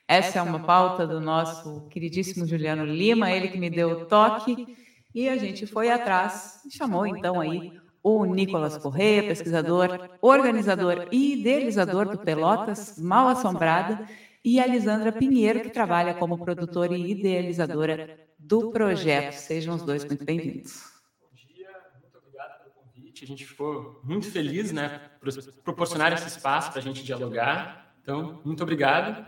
[0.07, 4.77] Essa é uma pauta do nosso queridíssimo Juliano Lima, ele que me deu o toque
[5.13, 7.73] e a gente foi atrás e chamou então aí
[8.03, 14.07] o Nicolas Corrêa, pesquisador, organizador e idealizador do Pelotas Mal Assombrada,
[14.45, 19.35] e a Lisandra Pinheiro, que trabalha como produtora e idealizadora do projeto.
[19.35, 20.83] Sejam os dois muito bem-vindos.
[21.21, 21.69] Bom dia,
[22.01, 23.25] muito obrigado pelo convite.
[23.25, 27.95] A gente ficou muito feliz, né, por proporcionar esse espaço para a gente dialogar.
[28.03, 29.25] Então, muito obrigado.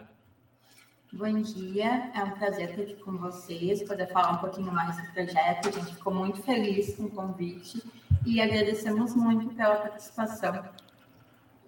[1.12, 5.12] Bom dia, é um prazer estar aqui com vocês, poder falar um pouquinho mais do
[5.12, 5.68] projeto.
[5.68, 7.80] A gente ficou muito feliz com o convite
[8.26, 10.64] e agradecemos muito pela participação.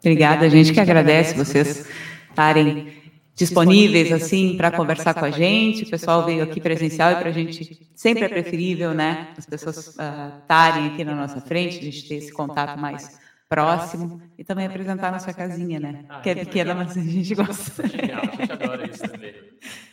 [0.01, 1.88] Obrigada, a gente que agradece vocês
[2.28, 2.95] estarem
[3.37, 5.84] disponíveis assim para conversar com a gente.
[5.84, 9.28] O pessoal veio aqui presencial e para a gente sempre é preferível, né?
[9.37, 14.20] As pessoas estarem uh, aqui na nossa frente, a gente ter esse contato mais próximo
[14.37, 16.05] e também apresentar a nossa casinha, né?
[16.09, 16.87] Ah, que é pequena, legal.
[16.87, 17.87] mas a gente gosta.
[17.87, 19.34] Genial, a gente adora isso também.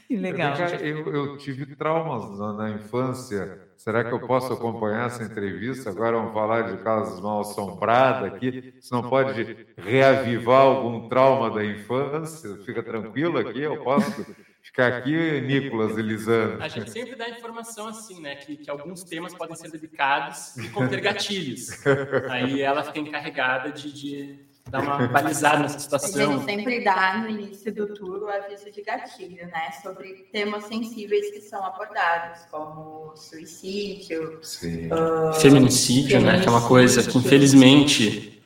[0.07, 0.55] Que legal.
[0.81, 5.89] Eu, eu tive traumas na, na, infância, Será que eu posso acompanhar essa entrevista?
[5.89, 8.73] Agora vamos falar de casas mal assombradas aqui.
[8.79, 12.55] Você não pode reavivar algum trauma da infância?
[12.65, 14.25] Fica tranquilo aqui, eu posso
[14.61, 16.63] ficar aqui, Nicolas Elisandro.
[16.63, 18.37] A gente sempre dá informação assim, né?
[18.37, 21.85] Que, que alguns temas podem ser dedicados e conter gatilhos.
[22.31, 24.39] Aí ela fica encarregada de, de
[24.69, 26.31] dar uma balizada nessa situação.
[26.31, 29.71] A gente sempre dá no início do tour o aviso de gatilho, né?
[29.81, 36.39] Sobre temas sensíveis que são abordados, como suicídio, uh, feminicídio, né?
[36.39, 38.41] Que é uma coisa que infelizmente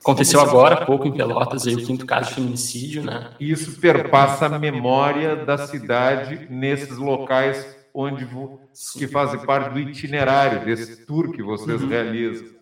[0.00, 3.30] aconteceu agora há pouco em Pelotas, aí o quinto caso de feminicídio, né?
[3.38, 8.26] Isso perpassa a memória da cidade nesses locais onde
[8.98, 11.88] que fazem parte do itinerário desse tour que vocês uhum.
[11.88, 12.61] realizam.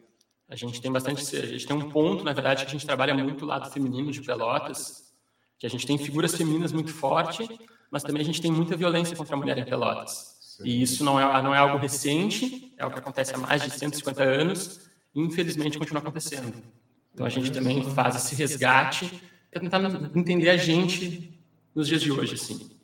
[0.51, 3.14] A gente tem bastante, a gente tem um ponto, na verdade, que a gente trabalha
[3.14, 5.12] muito o lado feminino de Pelotas,
[5.57, 7.48] que a gente tem figuras femininas muito forte,
[7.88, 10.59] mas também a gente tem muita violência contra a mulher em Pelotas.
[10.64, 13.70] E isso não é, não é algo recente, é algo que acontece há mais de
[13.70, 14.80] 150 anos
[15.14, 16.53] e infelizmente continua acontecendo.
[17.14, 19.80] Então a gente também faz esse resgate para tentar
[20.16, 21.40] entender a gente
[21.74, 22.80] nos dias de hoje, assim.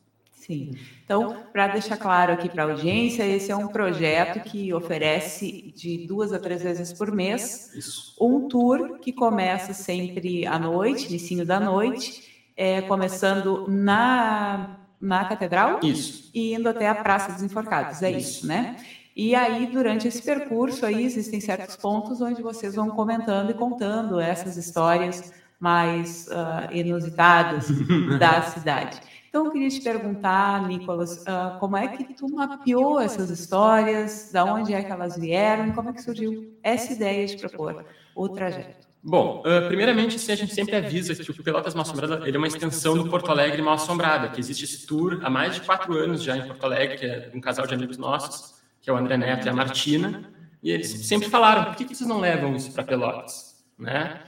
[0.46, 0.76] Sim.
[1.04, 6.06] Então, para deixar claro aqui para a audiência, esse é um projeto que oferece de
[6.06, 8.14] duas a três vezes por mês Isso.
[8.20, 12.22] um tour que começa sempre à noite, início da noite,
[12.56, 16.30] é, começando na, na catedral isso.
[16.32, 18.00] e indo até a Praça dos Enforcados.
[18.02, 18.76] É isso, isso né?
[19.16, 24.20] E aí, durante esse percurso, aí existem certos pontos onde vocês vão comentando e contando
[24.20, 27.66] essas histórias mais uh, inusitadas
[28.20, 29.00] da cidade.
[29.36, 34.46] Então, eu queria te perguntar, Nicolas, uh, como é que tu mapeou essas histórias, da
[34.46, 37.84] onde é que elas vieram como é que surgiu essa ideia de propor
[38.14, 38.88] o trajeto?
[39.04, 42.38] Bom, uh, primeiramente, assim, a gente sempre avisa que o Pelotas Mal Assombrada ele é
[42.38, 45.92] uma extensão do Porto Alegre Mal Assombrada, que existe esse tour há mais de quatro
[45.92, 48.96] anos já em Porto Alegre, que é um casal de amigos nossos, que é o
[48.96, 50.32] André Neto e a Martina,
[50.62, 53.62] e eles sempre falaram, por que, que vocês não levam isso para Pelotas?
[53.78, 54.18] Né?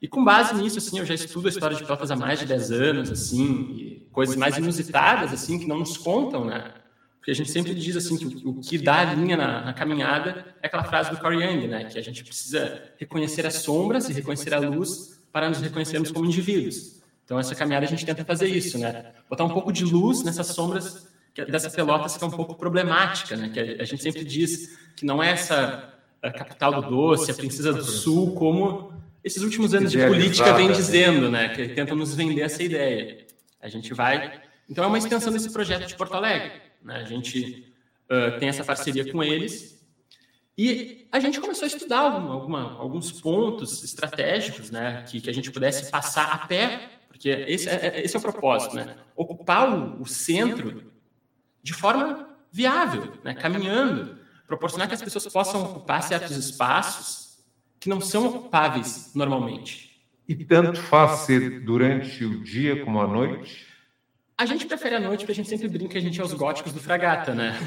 [0.00, 2.46] E com base nisso, assim, eu já estudo a história de Pelotas há mais de
[2.46, 6.72] 10 anos, assim, coisas mais inusitadas, assim, que não nos contam, né?
[7.18, 10.54] Porque a gente sempre diz, assim, que o, que dá a linha na, na, caminhada
[10.62, 11.84] é aquela frase do Carl Jung, né?
[11.84, 16.26] Que a gente precisa reconhecer as sombras e reconhecer a luz para nos reconhecermos como
[16.26, 17.02] indivíduos.
[17.24, 19.12] Então, essa caminhada a gente tenta fazer isso, né?
[19.28, 23.36] Botar um pouco de luz nessas sombras que, dessa Pelotas que é um pouco problemática,
[23.36, 23.48] né?
[23.48, 25.92] Que a, a gente sempre diz que não é essa
[26.22, 28.92] capital do doce, a princesa do sul, como
[29.22, 33.26] esses últimos anos de política vem dizendo, né, que tentam nos vender essa ideia.
[33.60, 34.40] A gente vai.
[34.70, 36.52] Então, é uma extensão desse projeto de Porto Alegre.
[36.82, 36.96] Né?
[36.96, 37.72] A gente
[38.10, 39.78] uh, tem essa parceria com eles.
[40.56, 45.32] E a gente começou a estudar alguma, alguma, alguns pontos estratégicos né, que, que a
[45.32, 48.96] gente pudesse passar a pé, porque esse é, é esse é o propósito, né?
[49.14, 50.92] ocupar o, o centro
[51.62, 53.34] de forma viável, né?
[53.34, 57.17] caminhando, proporcionar que as pessoas possam ocupar certos espaços
[57.80, 59.88] que não são ocupáveis normalmente.
[60.28, 63.66] E tanto faz ser durante o dia como à noite?
[64.36, 66.32] A gente prefere a noite porque a gente sempre brinca que a gente é os
[66.32, 67.58] góticos do fragata, né?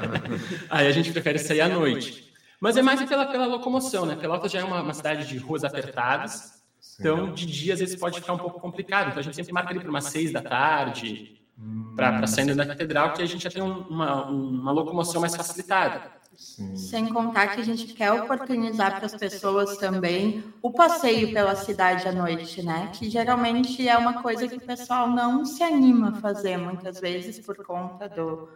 [0.70, 2.32] Aí a gente prefere sair à noite.
[2.60, 4.16] Mas é mais pela, pela locomoção, né?
[4.16, 6.96] Pelotas já é uma, uma cidade de ruas apertadas, Sim.
[7.00, 9.08] então de dia às vezes pode ficar um pouco complicado.
[9.08, 11.92] Então a gente sempre marca ali para umas seis da tarde, hum.
[11.94, 16.15] para sair da catedral, que a gente já tem uma, uma locomoção mais facilitada.
[16.36, 16.76] Sim.
[16.76, 22.06] Sem contar que a gente quer oportunizar para as pessoas também o passeio pela cidade
[22.06, 22.90] à noite, né?
[22.92, 27.38] Que geralmente é uma coisa que o pessoal não se anima a fazer muitas vezes
[27.38, 28.50] por conta do,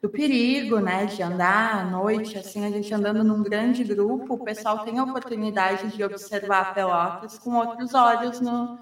[0.00, 1.06] do perigo, né?
[1.06, 5.04] De andar à noite, assim, a gente andando num grande grupo, o pessoal tem a
[5.04, 8.78] oportunidade de observar Pelotas com outros olhos no,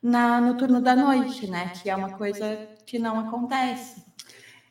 [0.00, 1.72] na, no turno da noite, né?
[1.82, 4.06] Que é uma coisa que não acontece.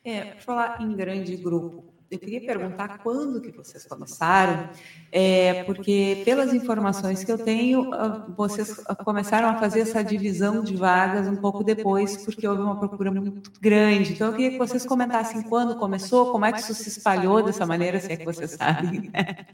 [0.06, 4.70] É, falar em grande grupo, eu queria perguntar quando que vocês começaram,
[5.12, 7.92] é, porque pelas informações que eu tenho,
[8.36, 13.12] vocês começaram a fazer essa divisão de vagas um pouco depois, porque houve uma procura
[13.12, 14.14] muito grande.
[14.14, 17.66] Então, eu queria que vocês comentassem quando começou, como é que isso se espalhou dessa
[17.66, 19.46] maneira, se é que vocês sabem, né?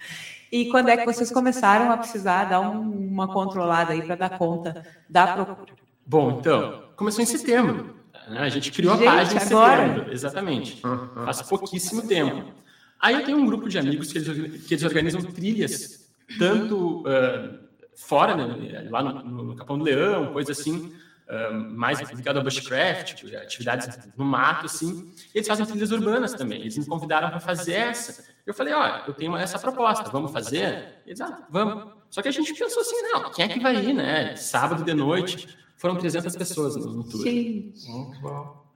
[0.51, 4.37] e quando é que vocês começaram a precisar dar um, uma controlada aí para dar
[4.37, 5.73] conta da procura.
[6.05, 8.02] Bom, então, começou em setembro.
[8.29, 8.39] Né?
[8.39, 10.81] A gente criou gente, a página em setembro, exatamente.
[11.25, 12.53] Faz pouquíssimo tempo.
[12.99, 16.09] Aí eu tenho um grupo de amigos que eles, que eles organizam trilhas,
[16.39, 17.59] tanto uh,
[17.95, 20.95] fora, né, lá no, no, Capão do Leão, coisa assim,
[21.27, 25.13] uh, mais ligado ao bushcraft, tipo, atividades no mato, assim.
[25.35, 26.61] E eles fazem trilhas urbanas também.
[26.61, 28.23] Eles me convidaram para fazer essa.
[28.45, 31.01] Eu falei, ó, eu tenho essa proposta, vamos fazer?
[31.05, 31.91] Eles, ah, vamos.
[32.09, 34.35] Só que a gente pensou assim, não, quem é que vai ir, né?
[34.37, 37.21] Sábado de noite foram 300 pessoas no, no tour.
[37.23, 37.73] Sim.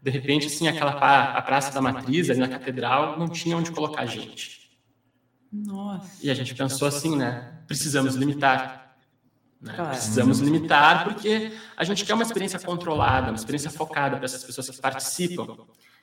[0.03, 4.05] De repente, assim, aquela a Praça da Matriz, ali na Catedral, não tinha onde colocar
[4.05, 4.77] gente.
[5.49, 6.11] Nossa.
[6.21, 7.61] E a gente pensou assim, né?
[7.65, 8.97] Precisamos limitar.
[9.61, 9.73] Né?
[9.73, 9.91] Claro.
[9.91, 14.69] Precisamos limitar porque a gente quer uma experiência controlada, uma experiência focada para essas pessoas
[14.69, 15.47] que participam.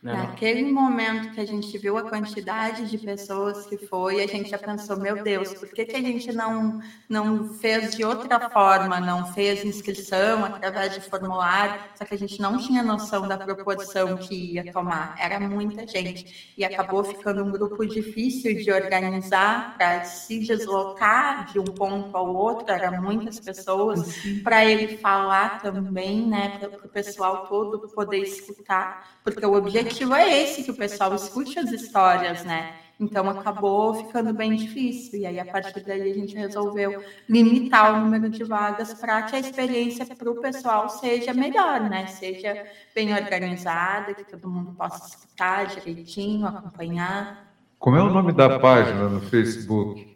[0.04, 0.12] Né?
[0.12, 4.58] Naquele momento que a gente viu a quantidade de pessoas que foi, a gente já
[4.58, 6.78] pensou, meu Deus, por que, que a gente não,
[7.08, 12.38] não fez de outra forma, não fez inscrição através de formulário, só que a gente
[12.38, 16.52] não tinha noção da proporção que ia tomar, era muita gente.
[16.58, 22.26] E acabou ficando um grupo difícil de organizar para se deslocar de um ponto ao
[22.34, 29.14] outro, eram muitas pessoas, para ele falar também, né, para o pessoal todo poder escutar,
[29.24, 32.74] porque o objetivo objetivo é esse, que o pessoal escute as histórias, né?
[32.98, 35.20] Então acabou ficando bem difícil.
[35.20, 39.36] E aí, a partir daí, a gente resolveu limitar o número de vagas para que
[39.36, 42.06] a experiência para o pessoal seja melhor, né?
[42.06, 42.64] Seja
[42.94, 47.52] bem organizada, que todo mundo possa escutar direitinho, acompanhar.
[47.78, 50.13] Como é o nome da página no Facebook?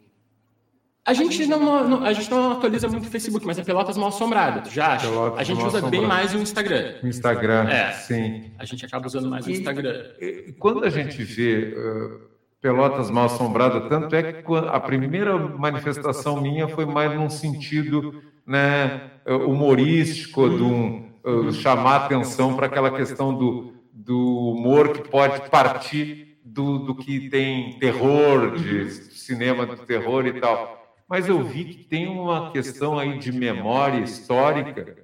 [1.09, 4.09] A gente não, não, a gente não atualiza muito o Facebook, mas é Pelotas Mal
[4.09, 5.07] Assombrado, já acha?
[5.07, 6.97] Pelotas a gente usa bem mais o Instagram.
[7.01, 8.51] O Instagram, é, sim.
[8.59, 10.03] A gente acaba usando mais e, o Instagram.
[10.21, 12.19] E, quando a gente vê uh,
[12.61, 19.09] Pelotas Mal Assombrada, tanto é que a primeira manifestação minha foi mais num sentido né,
[19.25, 26.37] humorístico, de um, uh, chamar atenção para aquela questão do, do humor que pode partir
[26.45, 30.78] do, do que tem terror, de cinema do terror e tal
[31.09, 34.95] mas eu vi que tem uma questão aí de memória histórica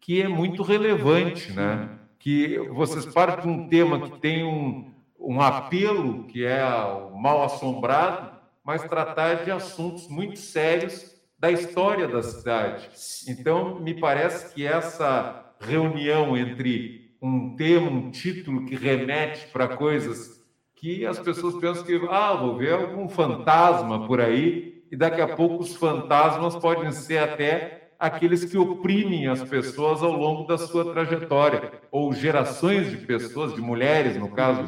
[0.00, 1.90] que é muito relevante, né?
[2.18, 7.44] Que vocês partem de um tema que tem um, um apelo, que é o mal
[7.44, 8.32] assombrado,
[8.64, 12.88] mas tratar de assuntos muito sérios da história da cidade.
[13.28, 20.40] Então, me parece que essa reunião entre um tema, um título que remete para coisas
[20.74, 25.28] que as pessoas pensam que, ah, vou ver algum fantasma por aí, e daqui a
[25.28, 30.90] pouco os fantasmas podem ser até aqueles que oprimem as pessoas ao longo da sua
[30.90, 34.64] trajetória, ou gerações de pessoas, de mulheres, no caso,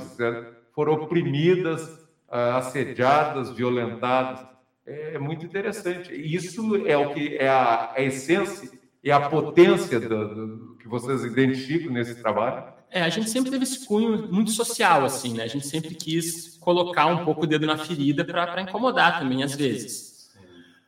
[0.75, 4.47] foram oprimidas, ah, assediadas, violentadas.
[4.87, 6.13] É muito interessante.
[6.13, 8.71] Isso é o que é a, a essência
[9.03, 12.65] e a potência do, do, que vocês identificam nesse trabalho.
[12.91, 15.45] É, a gente sempre teve esse cunho muito social, assim, né?
[15.45, 19.55] A gente sempre quis colocar um pouco o dedo na ferida para incomodar também, às
[19.55, 20.12] vezes.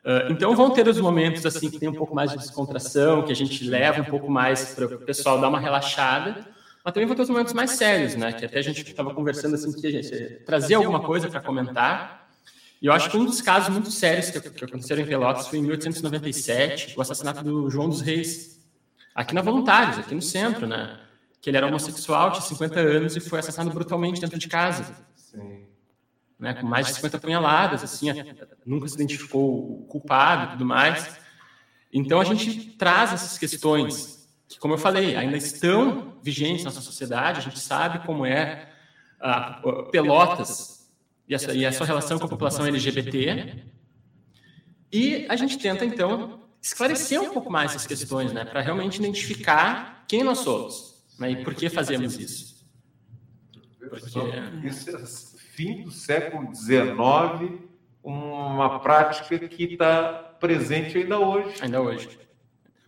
[0.04, 3.32] Uh, então vão ter os momentos assim que tem um pouco mais de descontração, que
[3.32, 6.46] a gente leva um pouco mais para o pessoal dar uma relaxada,
[6.84, 8.30] mas também vão ter os momentos mais sérios, né?
[8.30, 12.28] Que até a gente estava conversando assim que a gente trazer alguma coisa para comentar.
[12.82, 15.58] E eu acho que um dos casos muito sérios que, que aconteceram em Pelotas foi
[15.58, 18.60] em 1897, o assassinato do João dos Reis,
[19.14, 21.00] aqui na Voluntários, aqui no centro, né?
[21.40, 24.84] Que ele era homossexual, tinha 50 anos e foi assassinado brutalmente dentro de casa.
[25.16, 25.73] Sim
[26.38, 28.08] né, com mais de 50 punhaladas, assim,
[28.64, 31.18] nunca se identificou o culpado e tudo mais.
[31.92, 36.82] Então a gente traz essas questões que, como eu falei, ainda estão vigentes na nossa
[36.82, 38.68] sociedade, a gente sabe como é
[39.20, 40.90] a, a Pelotas
[41.28, 43.64] e a, e a sua relação com a população LGBT,
[44.92, 50.04] e a gente tenta, então, esclarecer um pouco mais essas questões, né, para realmente identificar
[50.06, 52.64] quem nós somos né, e por que fazemos isso.
[53.88, 54.06] Porque...
[54.64, 57.60] Isso é fim do século XIX,
[58.02, 61.54] uma prática que está presente ainda hoje.
[61.62, 62.18] Ainda hoje.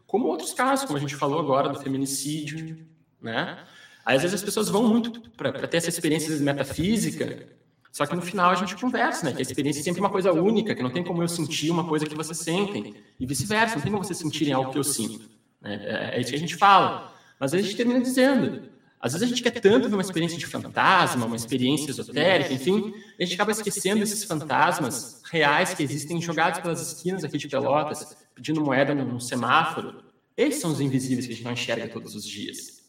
[0.07, 2.87] Como outros casos, como a gente falou agora do feminicídio,
[3.21, 3.59] né?
[4.05, 7.49] Às vezes as pessoas vão muito para ter essa experiência metafísica,
[7.91, 9.33] só que no final a gente conversa, né?
[9.33, 11.89] Que a experiência é sempre uma coisa única, que não tem como eu sentir uma
[11.89, 15.29] coisa que vocês sentem, e vice-versa, não tem como vocês sentirem algo que eu sinto.
[15.61, 15.81] Né?
[15.83, 17.13] É, é isso que a gente fala.
[17.41, 18.69] Mas a gente termina dizendo,
[19.01, 22.95] às vezes a gente quer tanto ver uma experiência de fantasma, uma experiência esotérica, enfim,
[23.19, 28.17] a gente acaba esquecendo esses fantasmas reais que existem jogados pelas esquinas aqui de Pelotas,
[28.35, 30.03] pedindo moeda num semáforo.
[30.37, 32.83] Esses são os invisíveis que a gente não enxerga todos os dias.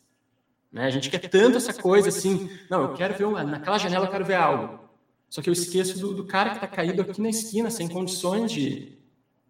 [0.72, 0.86] Né?
[0.86, 4.12] A gente quer tanto essa coisa assim, não, eu quero ver, uma, naquela janela eu
[4.12, 4.80] quero ver algo.
[5.30, 8.52] Só que eu esqueço do, do cara que está caído aqui na esquina, sem condições
[8.52, 8.98] de,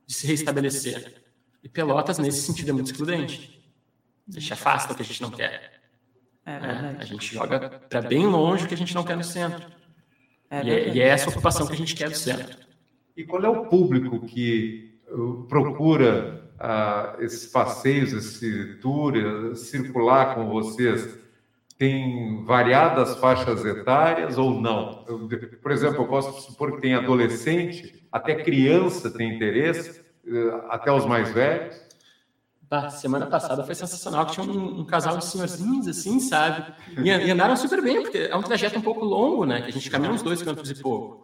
[0.05, 1.21] de se restabelecer.
[1.63, 3.63] E Pelotas, nesse sentido, é muito excludente.
[4.35, 5.76] A gente afasta o que a gente não quer.
[6.47, 9.23] É, é a gente joga para bem longe o que a gente não quer no
[9.23, 9.65] centro.
[10.49, 12.57] É e, é, e, é, essa ocupação que a gente quer do centro.
[13.17, 20.35] E qual é o público que uh, procura uh, esses passeios, esse tour, uh, circular
[20.35, 21.19] com vocês?
[21.77, 25.03] Tem variadas faixas etárias ou não?
[25.05, 25.27] Eu,
[25.61, 31.05] por exemplo, eu posso supor que tem adolescente, até criança tem interesse, uh, até os
[31.05, 31.86] mais velhos.
[32.69, 36.73] Bah, semana passada foi sensacional, que tinha um, um, casal de senhorzinhos, assim, sabe?
[36.97, 39.61] E, e, andaram super bem, porque é um trajeto um pouco longo, né?
[39.61, 41.23] Que a gente caminha uns dois quilômetros e pouco.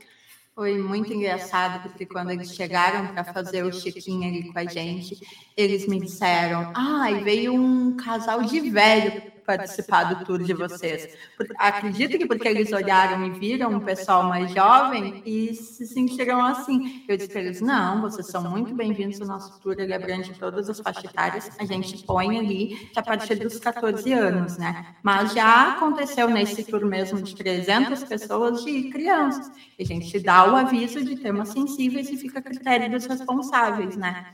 [0.55, 5.17] Foi muito engraçado, porque quando eles chegaram para fazer o check-in ali com a gente,
[5.57, 11.15] eles me disseram: ah, e veio um casal de velho participar do tour de vocês.
[11.57, 17.03] Acredito que porque eles olharam e viram um pessoal mais jovem e se sentiram assim.
[17.07, 20.69] Eu disse para eles: não, vocês são muito bem-vindos ao nosso tour, ele abrange todas
[20.69, 21.51] as faixas etárias.
[21.59, 24.95] A gente põe ali que a partir dos 14 anos, né?
[25.03, 29.51] Mas já aconteceu nesse tour mesmo de 300 pessoas de crianças.
[29.79, 34.25] A gente dá o aviso de temas sensíveis e fica a critério dos responsáveis, né?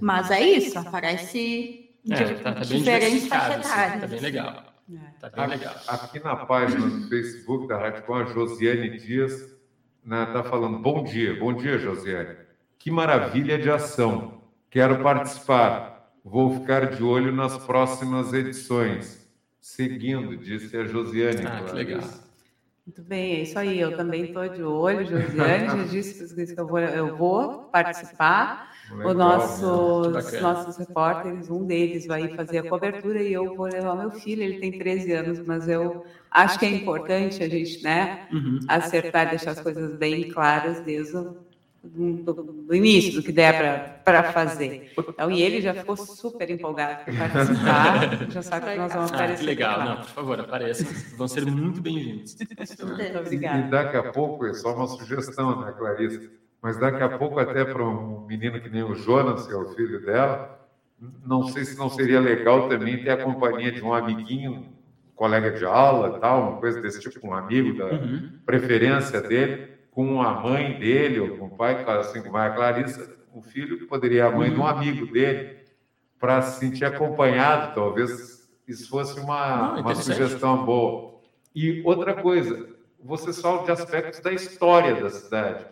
[0.00, 4.64] Mas é isso, aparece é, tá, tá bem diversificado, assim, tá bem legal.
[4.92, 4.98] É.
[5.20, 5.74] Tá bem legal.
[5.86, 9.56] Aqui na página do Facebook da Rádio Com, a Josiane Dias está
[10.04, 12.36] né, tá falando, bom dia, bom dia, Josiane.
[12.78, 14.40] Que maravilha de ação.
[14.70, 16.12] Quero participar.
[16.24, 19.28] Vou ficar de olho nas próximas edições.
[19.60, 21.46] Seguindo, disse a Josiane.
[21.46, 22.00] Ah, que legal.
[22.86, 23.78] Muito bem, é isso aí.
[23.78, 25.66] Eu também estou de olho, Josiane.
[25.66, 28.72] Já disse que eu vou, eu vou participar.
[28.90, 30.40] Legal, o nossos, né?
[30.40, 34.58] nossos repórteres, um deles vai fazer a cobertura e eu vou levar meu filho, ele
[34.58, 38.60] tem 13 anos, mas eu acho que é importante a gente né, uhum.
[38.66, 41.36] acertar, deixar as coisas bem claras desde o
[41.82, 44.92] do, do início, do que der para fazer.
[44.98, 49.34] Então, e ele já ficou super empolgado para participar, já sabe que nós vamos aparecer.
[49.34, 50.86] Ah, que legal, não, por favor, apareçam,
[51.16, 52.36] vão ser muito bem-vindos.
[52.36, 53.66] Muito obrigada.
[53.66, 56.30] E daqui a pouco, é só uma sugestão, né, Clarice?
[56.60, 59.68] Mas daqui a pouco, até para um menino que nem o Jonas, que é o
[59.74, 60.58] filho dela,
[61.24, 64.72] não sei se não seria legal também ter a companhia de um amiguinho,
[65.14, 68.38] colega de aula, tal, uma coisa desse tipo, um amigo da uhum.
[68.44, 73.40] preferência dele, com a mãe dele ou com o pai, assim como a Clarissa, o
[73.40, 74.54] filho que poderia a mãe uhum.
[74.54, 74.68] de um uhum.
[74.68, 75.58] amigo dele,
[76.18, 81.20] para se sentir acompanhado, talvez isso fosse uma, uma sugestão boa.
[81.54, 82.68] E outra coisa,
[83.00, 85.64] vocês falam de aspectos da história da cidade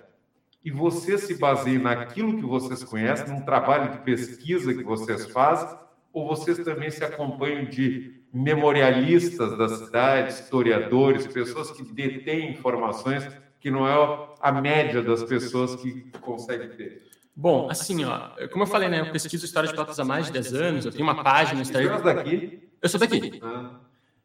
[0.66, 5.78] e você se baseia naquilo que vocês conhecem, num trabalho de pesquisa que vocês fazem,
[6.12, 13.28] ou vocês também se acompanham de memorialistas da cidade, historiadores, pessoas que detêm informações
[13.60, 17.02] que não é a média das pessoas que conseguem ter?
[17.36, 20.32] Bom, assim, ó, como eu falei, né, eu pesquiso história de Pelotas há mais de
[20.32, 21.98] 10 anos, eu tenho uma página no Instagram.
[21.98, 22.68] Você é daqui?
[22.82, 23.40] Eu sou daqui.
[23.40, 23.70] Ah.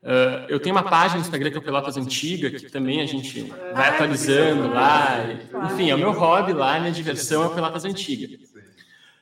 [0.03, 3.05] Uh, eu tenho uma página no Instagram que é o Pelotas Antiga, que também a
[3.05, 3.43] gente
[3.73, 5.17] vai atualizando lá.
[5.65, 8.35] Enfim, é o meu hobby lá, minha diversão é o Pelotas Antiga.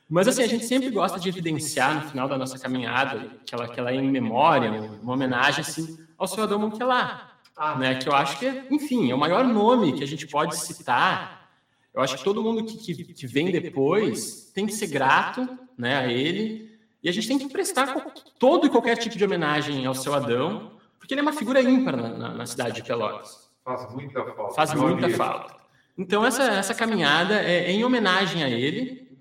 [0.08, 3.68] Mas assim, a gente sempre gosta de evidenciar no final da nossa caminhada, que ela,
[3.68, 4.70] que ela é em memória,
[5.02, 7.38] uma homenagem assim, ao Adão Monquelar,
[7.78, 7.96] né?
[7.96, 11.48] que eu acho que, é, enfim, é o maior nome que a gente pode citar.
[11.92, 15.96] Eu acho que todo mundo que, que, que vem depois tem que ser grato né,
[15.96, 16.69] a ele
[17.02, 17.94] e a gente tem que prestar
[18.38, 21.96] todo e qualquer tipo de homenagem ao seu Adão, porque ele é uma figura ímpar
[21.96, 23.50] na, na, na cidade de Pelotas.
[23.64, 24.54] Faz muita falta.
[24.54, 25.56] Faz muita falta.
[25.96, 29.18] Então, essa, essa caminhada é, é em homenagem a ele,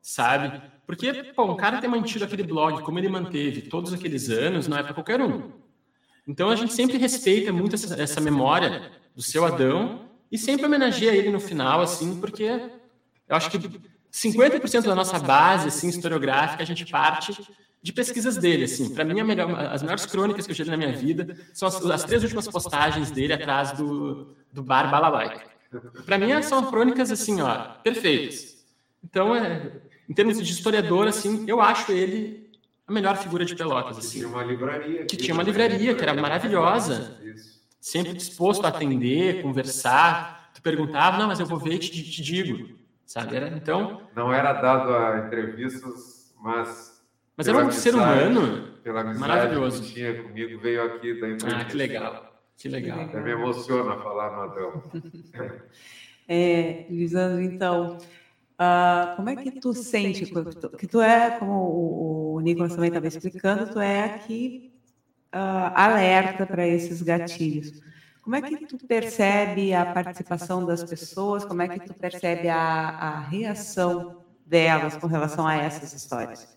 [0.00, 0.60] sabe?
[0.86, 4.76] Porque, pô, um cara ter mantido aquele blog como ele manteve todos aqueles anos não
[4.76, 5.52] é para qualquer um.
[6.26, 11.14] Então, a gente sempre respeita muito essa, essa memória do seu Adão e sempre homenageia
[11.14, 13.58] ele no final, assim, porque eu acho que
[14.14, 17.36] 50% da nossa base assim, historiográfica, a gente parte
[17.82, 18.64] de pesquisas dele.
[18.64, 18.94] Assim.
[18.94, 21.84] Para mim, melhor, as melhores crônicas que eu já li na minha vida são as,
[21.84, 25.42] as três últimas postagens dele atrás do, do bar Balalaika.
[26.06, 28.64] Para mim, são crônicas assim, ó, perfeitas.
[29.02, 29.72] Então, é,
[30.08, 32.48] em termos de historiador, assim, eu acho ele
[32.86, 33.98] a melhor figura de Pelotas.
[33.98, 34.08] Assim.
[34.10, 35.06] Que tinha uma livraria.
[35.06, 37.18] Que tinha uma livraria, que era maravilhosa.
[37.80, 40.52] Sempre disposto a atender, conversar.
[40.54, 42.83] Tu perguntava, não, mas eu vou ver e te, te digo
[43.14, 43.36] sabe?
[43.36, 47.00] Era, então não era dado a entrevistas, mas
[47.36, 51.60] mas era um amizade, ser humano pela maravilhoso que tinha comigo veio aqui da entrevista.
[51.60, 53.00] Ah, que legal, que legal.
[53.00, 54.82] Até me emociona falar no Adão.
[56.28, 60.26] é, Lisandro, então, uh, como é que tu sente
[60.76, 64.72] que tu é, como o Nicolas também estava explicando, tu é aqui
[65.32, 67.80] uh, alerta para esses gatilhos.
[68.24, 71.44] Como é que tu percebe a participação das pessoas?
[71.44, 76.48] Como é que tu percebe a, a reação delas com relação a essas histórias?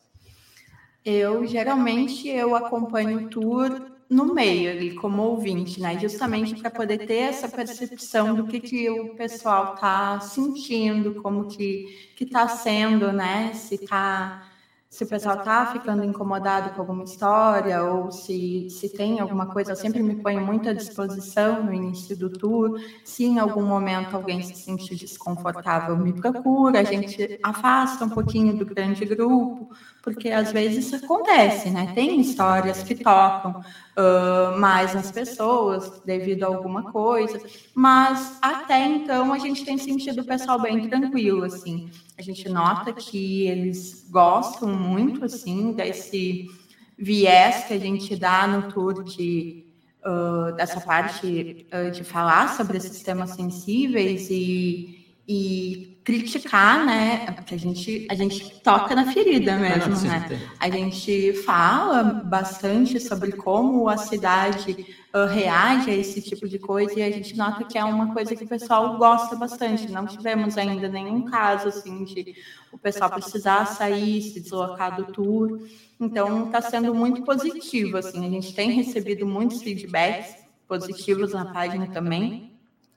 [1.04, 6.00] Eu geralmente eu acompanho o tour no meio ali como ouvinte, né?
[6.00, 12.14] Justamente para poder ter essa percepção do que, que o pessoal está sentindo, como que
[12.16, 13.54] que está sendo, né?
[13.54, 14.47] Se está
[14.90, 19.74] se o pessoal está ficando incomodado com alguma história ou se, se tem alguma coisa,
[19.74, 22.80] eu sempre me ponho muito à disposição no início do tour.
[23.04, 28.58] Se em algum momento alguém se sentir desconfortável, me procura, a gente afasta um pouquinho
[28.58, 29.70] do grande grupo,
[30.08, 31.92] porque às vezes isso acontece, né?
[31.94, 37.42] Tem histórias que tocam uh, mais nas pessoas devido a alguma coisa,
[37.76, 41.90] mas até então a gente tem sentido o pessoal bem tranquilo, assim.
[42.18, 46.50] A gente nota que eles gostam muito, assim, desse
[46.98, 49.66] viés que a gente dá no tour de
[50.06, 54.97] uh, dessa parte uh, de falar sobre esses temas sensíveis e,
[55.28, 57.32] e criticar, né?
[57.34, 60.50] Porque a gente, a gente toca na ferida mesmo, né?
[60.58, 66.98] A gente fala bastante sobre como a cidade uh, reage a esse tipo de coisa
[66.98, 69.92] e a gente nota que é uma coisa que o pessoal gosta bastante.
[69.92, 72.34] Não tivemos ainda nenhum caso assim de
[72.72, 75.60] o pessoal precisar sair, se deslocar do tour.
[76.00, 77.98] Então está sendo muito positivo.
[77.98, 82.47] Assim, a gente tem recebido muitos feedbacks positivos na página também.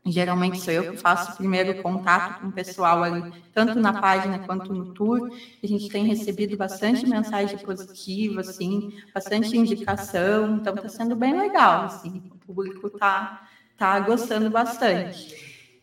[0.07, 4.39] Geralmente sou eu que faço o primeiro contato com o pessoal ali, tanto na página
[4.39, 5.23] quanto no tour.
[5.63, 8.83] A gente tem recebido bastante mensagem positiva, assim,
[9.15, 12.23] bastante indicação, então está sendo bem legal, assim.
[12.31, 13.31] O público está
[13.77, 15.29] tá gostando bastante.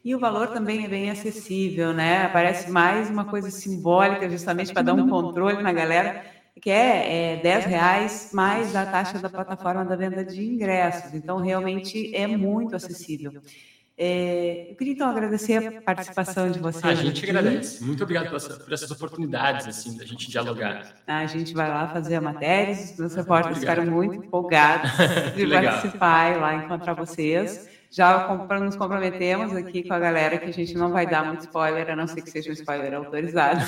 [0.03, 2.27] E o valor também é bem acessível, né?
[2.29, 6.15] Parece mais uma coisa simbólica, justamente para dar um controle na galera,
[6.61, 11.13] que é, é 10 reais mais a taxa da plataforma da venda de ingressos.
[11.13, 13.33] Então, realmente é muito acessível.
[13.99, 16.85] É, eu queria então agradecer a participação de vocês.
[16.85, 17.35] A gente aqui.
[17.35, 17.83] agradece.
[17.83, 20.93] Muito obrigado por, por, essas oportunidades assim da gente dialogar.
[21.07, 24.91] A gente vai lá fazer a matéria, os repórteres ficaram muito empolgados
[25.35, 27.75] de participar e lá encontrar vocês.
[27.89, 28.27] Já
[28.59, 31.95] nos comprometemos aqui com a galera que a gente não vai dar muito spoiler, a
[31.95, 33.61] não ser que seja um spoiler autorizado.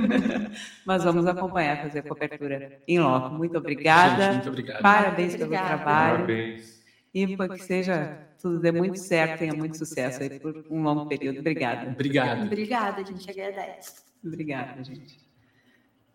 [0.86, 3.34] Mas vamos acompanhar, fazer a cobertura em loco.
[3.34, 4.22] Muito obrigada.
[4.22, 4.80] Gente, muito obrigado.
[4.80, 6.14] Parabéns pelo trabalho.
[6.18, 6.80] Parabéns.
[7.12, 11.06] E para que seja tudo dê muito certo, tenha muito sucesso aí por um longo
[11.06, 11.38] período.
[11.38, 11.92] Obrigada.
[11.92, 12.42] Obrigado.
[12.44, 14.02] Obrigada, a gente agradece.
[14.24, 15.20] Obrigada, gente.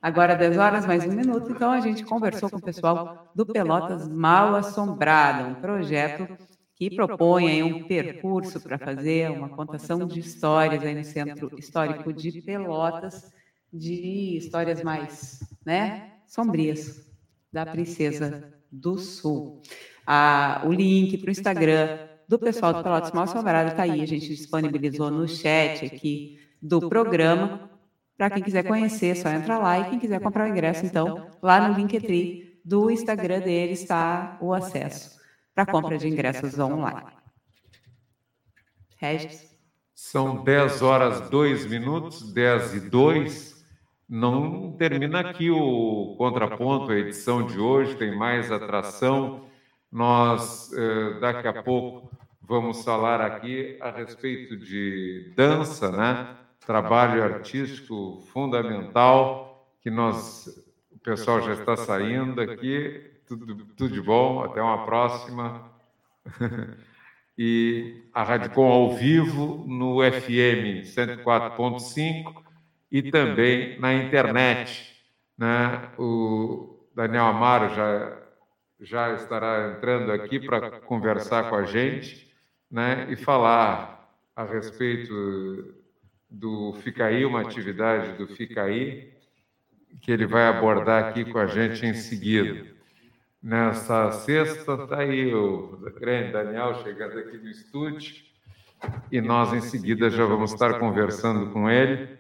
[0.01, 1.49] Agora, 10 horas, mais um minuto.
[1.51, 6.28] Então, a gente conversou com o pessoal do Pelotas Mal Assombrada, um projeto
[6.75, 12.11] que propõe aí um percurso para fazer uma contação de histórias aí no Centro Histórico
[12.11, 13.32] de Pelotas,
[13.71, 17.09] de histórias mais né, sombrias
[17.51, 19.61] da Princesa do Sul
[20.07, 24.01] a, o link para o Instagram do pessoal do Pelotas Mal Assombrado está aí.
[24.01, 27.69] A gente disponibilizou no chat aqui do programa.
[28.17, 29.80] Para quem quiser conhecer, só entra lá.
[29.80, 34.53] E quem quiser comprar o ingresso, então, lá no Linktree do Instagram dele está o
[34.53, 35.17] acesso
[35.55, 37.07] para compra de ingressos online.
[38.97, 39.57] Regis?
[39.93, 43.65] São 10 horas 2 minutos, 10 e 2.
[44.07, 49.47] Não termina aqui o contraponto, a edição de hoje, tem mais atração.
[49.91, 52.16] Nós, eh, daqui a pouco,
[52.47, 56.35] vamos falar aqui a respeito de dança, né?
[56.65, 60.47] Trabalho artístico fundamental, que nós,
[60.91, 63.11] o pessoal já está saindo aqui.
[63.25, 65.69] Tudo, tudo de bom, até uma próxima.
[67.37, 72.33] e a Rádio Com ao vivo no FM 104.5
[72.89, 74.95] e também na internet.
[75.37, 75.89] Né?
[75.97, 78.23] O Daniel Amaro já
[78.79, 82.26] já estará entrando aqui para conversar com a gente
[82.70, 85.74] né, e falar a respeito
[86.30, 89.13] do Ficaí, uma atividade do Ficaí,
[90.01, 92.68] que ele vai abordar aqui com a gente em seguida.
[93.41, 98.15] Nessa sexta, está aí o grande Daniel chegando aqui no estúdio,
[99.11, 102.18] e nós em seguida já vamos estar conversando com ele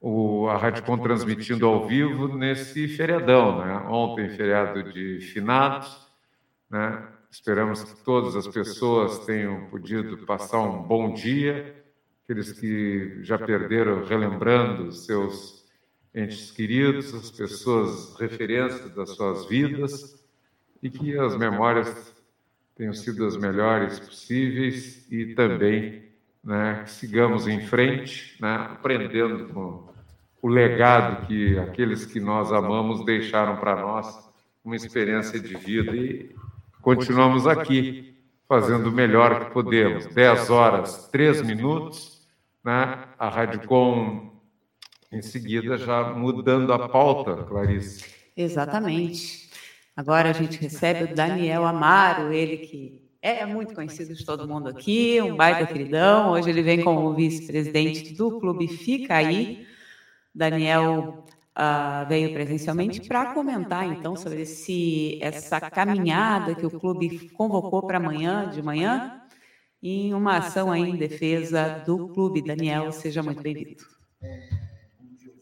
[0.00, 3.74] o, a Radicom transmitindo ao vivo nesse feriadão, né?
[3.88, 6.08] Ontem, feriado de finados,
[6.70, 7.02] né?
[7.30, 11.84] Esperamos que todas as pessoas tenham podido passar um bom dia,
[12.24, 15.64] aqueles que já perderam, relembrando seus
[16.14, 20.24] entes queridos, as pessoas referências das suas vidas,
[20.82, 22.14] e que as memórias
[22.74, 26.06] tenham sido as melhores possíveis e também
[26.44, 29.88] né, que sigamos em frente, né, aprendendo com
[30.40, 34.30] o legado que aqueles que nós amamos deixaram para nós,
[34.64, 35.96] uma experiência de vida.
[35.96, 36.34] E
[36.86, 38.14] continuamos aqui
[38.48, 40.06] fazendo o melhor que podemos.
[40.06, 42.24] 10 horas, 3 minutos,
[42.64, 43.08] né?
[43.18, 44.30] a Rádio Com
[45.10, 48.04] em seguida já mudando a pauta, Clarice.
[48.36, 49.50] Exatamente.
[49.96, 54.68] Agora a gente recebe o Daniel Amaro, ele que é muito conhecido de todo mundo
[54.68, 56.30] aqui, um baita queridão.
[56.30, 59.66] Hoje ele vem como vice-presidente do Clube Fica Aí,
[60.32, 61.24] Daniel
[61.56, 67.96] uh, veio presencialmente para comentar, então, sobre se essa caminhada que o clube convocou para
[67.96, 69.22] amanhã, de manhã,
[69.82, 72.42] em uma ação aí em defesa do clube.
[72.42, 73.84] Daniel, seja muito bem-vindo.
[74.20, 75.32] bom dia.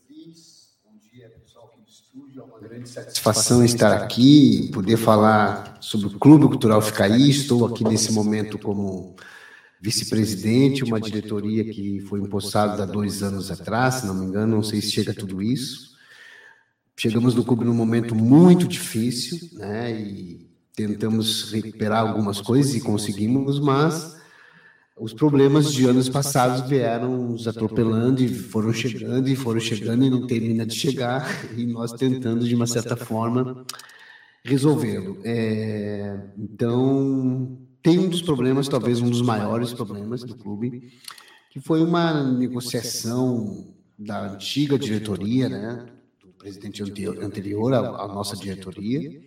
[0.84, 2.42] Bom dia, pessoal do estúdio.
[2.42, 7.30] É uma grande satisfação estar aqui, poder falar sobre o Clube Cultural Ficaí.
[7.30, 9.16] Estou aqui nesse momento como
[9.80, 14.62] vice-presidente, uma diretoria que foi empossada há dois anos atrás, se não me engano, não
[14.62, 15.93] sei se chega a tudo isso.
[16.96, 19.92] Chegamos no clube num momento muito difícil, né?
[19.92, 24.16] E tentamos recuperar algumas coisas e conseguimos, mas
[24.96, 30.10] os problemas de anos passados vieram nos atropelando e foram chegando e foram chegando e
[30.10, 33.64] não termina de chegar e nós tentando de uma certa forma
[34.44, 35.18] resolvê-lo.
[35.24, 40.92] É, então tem um dos problemas, talvez um dos maiores problemas do clube,
[41.50, 45.86] que foi uma negociação da antiga diretoria, né?
[46.44, 46.82] Presidente
[47.22, 49.18] anterior à, nossa diretoria,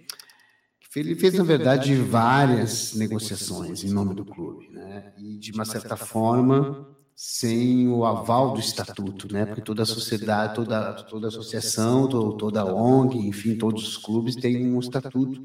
[0.95, 5.13] ele fez, na verdade, várias negociações em nome do clube, né?
[5.18, 9.45] E, de uma certa forma, sem o aval do estatuto, né?
[9.45, 14.80] Porque toda a sociedade, toda, toda associação, toda ONG, enfim, todos os clubes têm um
[14.80, 15.41] estatuto.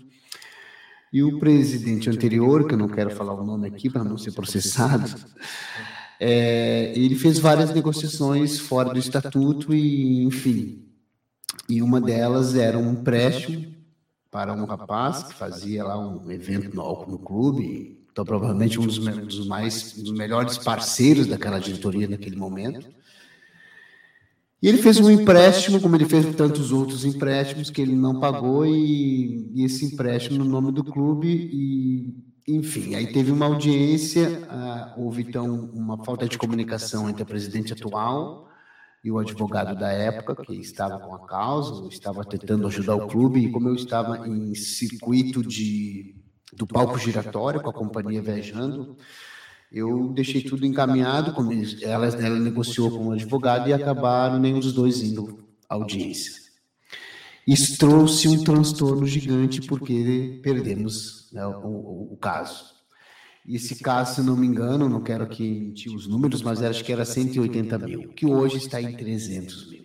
[1.13, 4.33] E o presidente anterior, que eu não quero falar o nome aqui para não ser
[4.33, 5.15] processado,
[6.21, 10.92] é, ele fez várias negociações fora do estatuto e, enfim,
[11.73, 13.73] e uma delas era um empréstimo
[14.31, 18.99] para um rapaz que fazia lá um evento no, no clube, então provavelmente um dos,
[18.99, 22.87] dos mais dos melhores parceiros daquela diretoria naquele momento.
[24.63, 28.67] E ele fez um empréstimo, como ele fez tantos outros empréstimos que ele não pagou
[28.67, 34.95] e, e esse empréstimo no nome do clube e enfim, aí teve uma audiência, ah,
[34.99, 38.52] houve então uma falta de comunicação entre a presidente atual
[39.05, 43.41] e o advogado da época, que estava com a causa, estava tentando ajudar o clube,
[43.41, 46.15] e como eu estava em circuito de,
[46.53, 48.97] do palco giratório, com a companhia viajando,
[49.73, 51.35] eu deixei tudo encaminhado,
[51.83, 56.43] ela, ela negociou com o advogado e acabaram nenhum dos dois indo à audiência.
[57.47, 62.73] Isso trouxe um transtorno gigante porque perdemos né, o, o caso.
[63.47, 66.85] E esse caso, se não me engano, não quero aqui mentir os números, mas acho
[66.85, 69.85] que era 180 mil, que hoje está em 300 mil.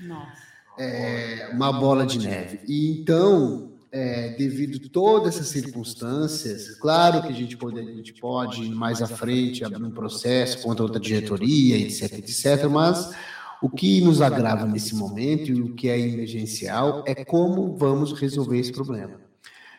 [0.00, 0.48] Nossa.
[0.78, 2.60] É uma bola de neve.
[2.66, 8.14] E então, é, devido a todas essas circunstâncias, claro que a gente pode, a gente
[8.14, 13.12] pode ir mais à frente, abrir um processo contra outra diretoria, etc, etc, mas
[13.60, 18.58] o que nos agrava nesse momento e o que é emergencial é como vamos resolver
[18.58, 19.27] esse problema.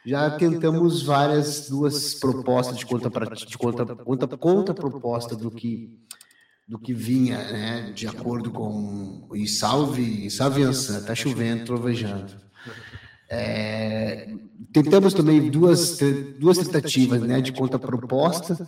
[0.06, 5.98] Já tentamos várias duas propostas de conta de conta, conta, conta proposta do que
[6.68, 12.32] do que vinha, né, de acordo com e salve, salve Ansan, tá chovendo, trovejando.
[13.28, 14.32] É,
[14.72, 15.98] tentamos também duas
[16.40, 18.68] duas tentativas, né, de conta proposta,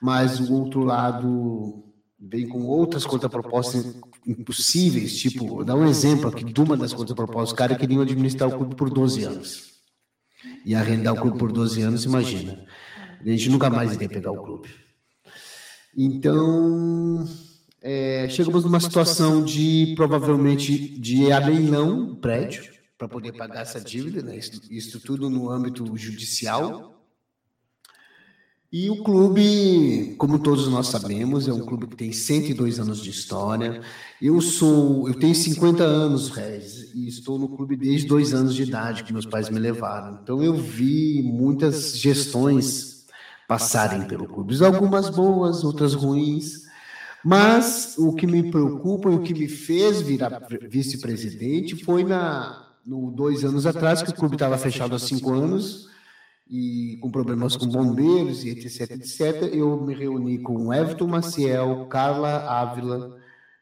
[0.00, 1.84] mas o outro lado
[2.18, 3.96] vem com outras contrapropostas
[4.26, 8.56] impossíveis, tipo, dá um exemplo aqui de uma das contrapropostas, os caras queriam administrar o
[8.56, 9.75] clube por 12 anos
[10.66, 12.58] e arrendar o clube por 12 anos, imagina.
[13.24, 14.68] A gente nunca mais iria pegar o clube.
[15.96, 17.24] Então,
[17.80, 22.64] é, chegamos numa situação de provavelmente de leilão o prédio
[22.98, 24.36] para poder pagar essa dívida, né?
[24.36, 26.95] isso, isso tudo no âmbito judicial.
[28.78, 33.08] E o clube, como todos nós sabemos, é um clube que tem 102 anos de
[33.08, 33.80] história.
[34.20, 38.64] Eu sou, eu tenho 50 anos, Regis, e estou no clube desde dois anos de
[38.64, 40.18] idade que meus pais me levaram.
[40.22, 43.06] Então eu vi muitas gestões
[43.48, 46.66] passarem pelo clube, algumas boas, outras ruins.
[47.24, 53.10] Mas o que me preocupa e o que me fez virar vice-presidente foi na no
[53.10, 55.95] dois anos atrás que o clube estava fechado há cinco anos
[56.48, 62.48] e com problemas com bombeiros e etc, etc, eu me reuni com Everton Maciel, Carla
[62.48, 63.16] Ávila,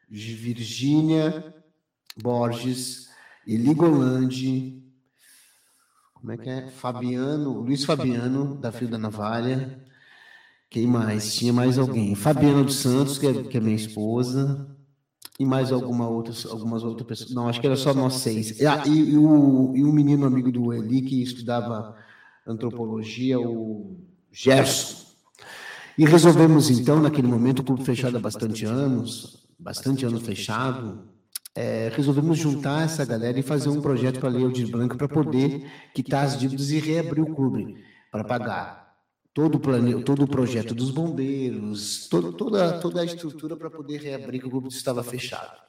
[0.09, 1.53] Virgínia
[2.21, 3.09] Borges,
[3.47, 4.83] Eli Golandi,
[6.13, 6.67] como é que é?
[6.67, 9.83] Fabiano, Luiz Fabiano, da Fio da Navalha,
[10.69, 11.35] quem mais?
[11.35, 12.15] Tinha mais alguém.
[12.15, 14.67] Fabiana dos Santos, que é, que é minha esposa,
[15.39, 17.31] e mais alguma outra, algumas outras pessoas.
[17.31, 18.59] Não, acho que era só nós seis.
[18.61, 21.95] Ah, e, e, o, e um menino amigo do Eli que estudava
[22.45, 23.97] antropologia, o
[24.31, 25.05] Gerson.
[25.97, 31.07] E resolvemos então, naquele momento, o clube fechado há bastante anos, bastante anos fechado,
[31.55, 35.07] é, resolvemos juntar essa galera e fazer um projeto para a Lei Aldir Blanc para
[35.07, 37.77] poder quitar as dívidas e reabrir o clube
[38.11, 38.85] para pagar
[39.33, 40.03] todo o plane...
[40.03, 44.49] todo o projeto dos bombeiros, todo, toda, toda a estrutura para poder reabrir que o
[44.49, 45.64] clube estava fechado.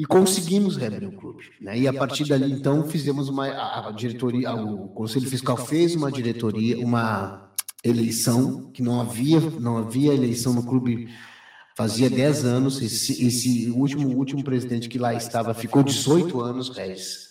[0.00, 1.44] E conseguimos reabrir o clube.
[1.60, 1.80] Né?
[1.80, 3.48] E a partir dali, então, fizemos uma.
[3.48, 7.52] A, diretoria, o Conselho Fiscal fez uma diretoria, uma
[7.84, 11.10] eleição, que não havia, não havia eleição no clube
[11.76, 12.80] fazia 10 anos.
[12.80, 17.28] Esse, esse último, último presidente que lá estava ficou 18 anos, Regis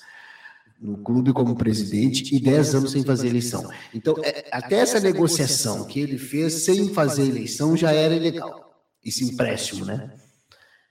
[0.79, 3.69] no clube como presidente e 10 anos sem fazer eleição.
[3.93, 8.79] Então, é, até essa negociação que ele fez sem fazer eleição já era ilegal.
[9.03, 10.09] Esse empréstimo, né?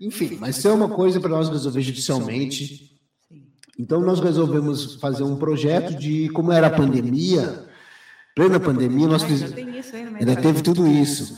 [0.01, 2.99] Enfim, mas isso é uma coisa para nós resolver judicialmente.
[3.79, 7.67] Então, nós resolvemos fazer um projeto de como era a pandemia,
[8.35, 9.55] plena pandemia, nós fizemos.
[10.19, 11.37] Ainda teve tudo isso.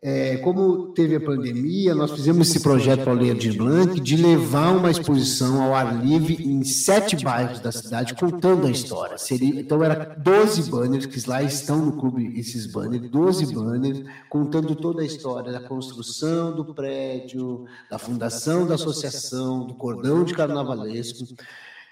[0.00, 4.92] É, como teve a pandemia, nós fizemos esse projeto Leia de Blanc de levar uma
[4.92, 9.18] exposição ao ar livre em sete bairros da cidade, contando a história.
[9.18, 14.76] Seria, então, era 12 banners, que lá estão no clube esses banners, 12 banners, contando
[14.76, 21.26] toda a história da construção do prédio, da fundação da associação, do cordão de carnavalesco.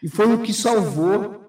[0.00, 1.45] E foi o que salvou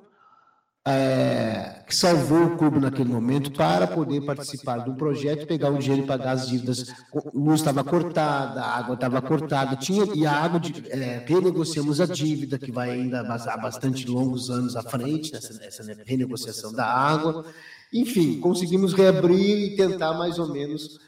[0.89, 6.05] é, que salvou o clube naquele momento para poder participar do projeto, pegar o dinheiro
[6.05, 6.93] e pagar as dívidas.
[7.33, 12.05] Luz estava cortada, a água estava cortada, tinha, e a água, de, é, renegociamos a
[12.05, 17.45] dívida, que vai ainda há bastante longos anos à frente, essa renegociação da água.
[17.93, 21.01] Enfim, conseguimos reabrir e tentar mais ou menos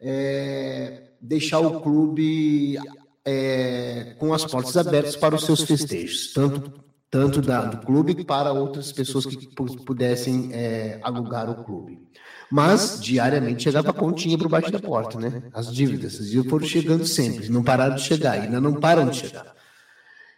[0.00, 2.78] é, deixar o clube
[3.26, 8.52] é, com as portas abertas para os seus festejos, tanto tanto da, do clube para
[8.52, 9.48] outras pessoas que
[9.84, 12.06] pudessem é, alugar o clube.
[12.50, 15.42] Mas diariamente chegava a continha por baixo da porta, né?
[15.52, 19.18] As dívidas, as dívidas foram chegando sempre, não pararam de chegar, ainda não param de
[19.18, 19.54] chegar.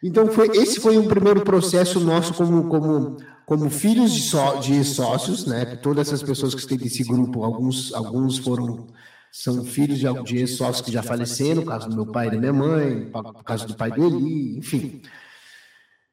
[0.02, 4.82] Então foi esse foi um primeiro processo nosso como como como filhos de, só, de
[4.84, 5.64] sócios, né?
[5.76, 8.86] Todas essas pessoas que estão nesse grupo, alguns alguns foram
[9.32, 12.38] são filhos de, de sócios que já faleceram, no caso do meu pai e da
[12.38, 15.02] minha mãe, no caso do pai do Eli, enfim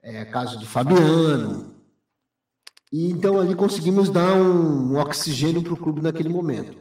[0.07, 1.75] é, caso do Fabiano.
[2.91, 6.77] E então ali conseguimos dar um, um oxigênio para o clube naquele momento.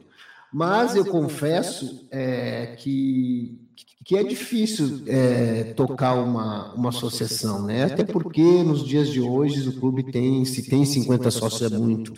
[0.53, 3.61] Mas eu confesso é, que,
[4.05, 7.85] que é difícil é, tocar uma, uma associação, né?
[7.85, 12.15] Até porque nos dias de hoje o clube tem, se tem 50 sócios é muito.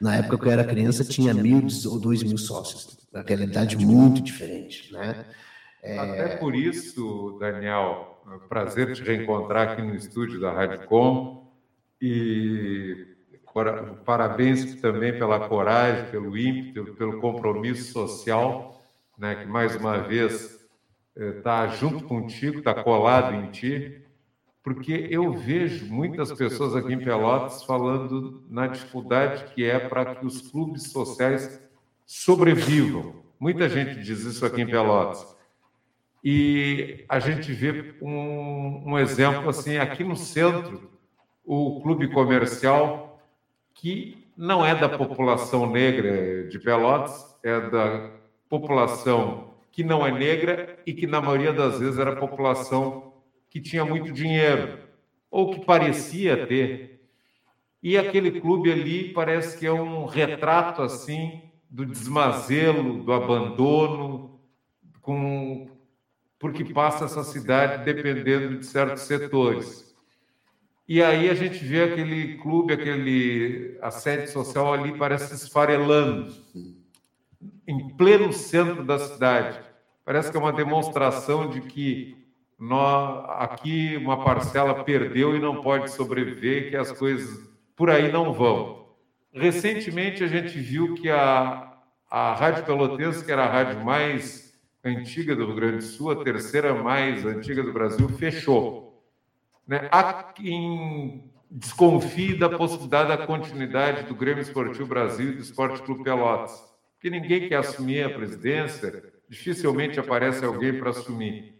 [0.00, 2.98] Na época que eu era criança tinha mil ou dois mil sócios.
[3.12, 5.24] Na realidade muito diferente, né?
[5.80, 5.96] É...
[5.96, 11.52] Até por isso, Daniel, é um prazer te reencontrar aqui no estúdio da Rádio Com
[12.00, 13.06] e
[14.04, 18.82] parabéns também pela coragem, pelo ímpeto, pelo compromisso social,
[19.16, 20.58] né, que mais uma vez
[21.16, 24.02] está eh, junto contigo, está colado em ti,
[24.62, 30.26] porque eu vejo muitas pessoas aqui em Pelotas falando na dificuldade que é para que
[30.26, 31.62] os clubes sociais
[32.06, 33.22] sobrevivam.
[33.38, 35.33] Muita gente diz isso aqui em Pelotas.
[36.24, 40.90] E a gente vê um, um exemplo assim aqui no centro,
[41.44, 43.20] o clube comercial
[43.74, 48.10] que não é da população negra de Pelotas, é da
[48.48, 53.12] população que não é negra e que na maioria das vezes era população
[53.50, 54.78] que tinha muito dinheiro
[55.30, 57.06] ou que parecia ter.
[57.82, 64.40] E aquele clube ali parece que é um retrato assim do desmazelo, do abandono,
[65.02, 65.73] com
[66.44, 69.96] porque passa essa cidade dependendo de certos setores.
[70.86, 76.34] E aí a gente vê aquele clube, aquele a sede social ali parece esfarelando
[77.66, 79.58] em pleno centro da cidade.
[80.04, 82.14] Parece que é uma demonstração de que
[82.58, 87.40] nós, aqui uma parcela perdeu e não pode sobreviver, que as coisas
[87.74, 88.84] por aí não vão.
[89.32, 91.72] Recentemente a gente viu que a,
[92.10, 94.43] a Rádio Pelotense, que era a rádio mais
[94.84, 99.02] antiga do Rio Grande do Sul, a terceira mais antiga do Brasil, fechou.
[99.66, 99.88] Né?
[99.90, 106.04] Há quem desconfie da possibilidade da continuidade do Grêmio Esportivo Brasil e do Esporte Clube
[106.04, 106.52] Pelotas,
[106.94, 111.54] porque ninguém quer assumir a presidência, dificilmente aparece alguém para assumir.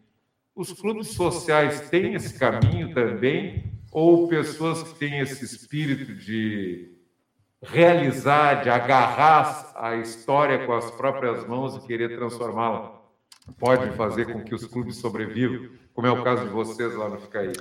[0.54, 6.92] Os clubes sociais têm esse caminho também, ou pessoas que têm esse espírito de
[7.62, 13.03] realizar, de agarrar a história com as próprias mãos e querer transformá-la
[13.58, 17.18] pode fazer com que os clubes sobrevivam, como é o caso de vocês lá no
[17.18, 17.52] Ficaí?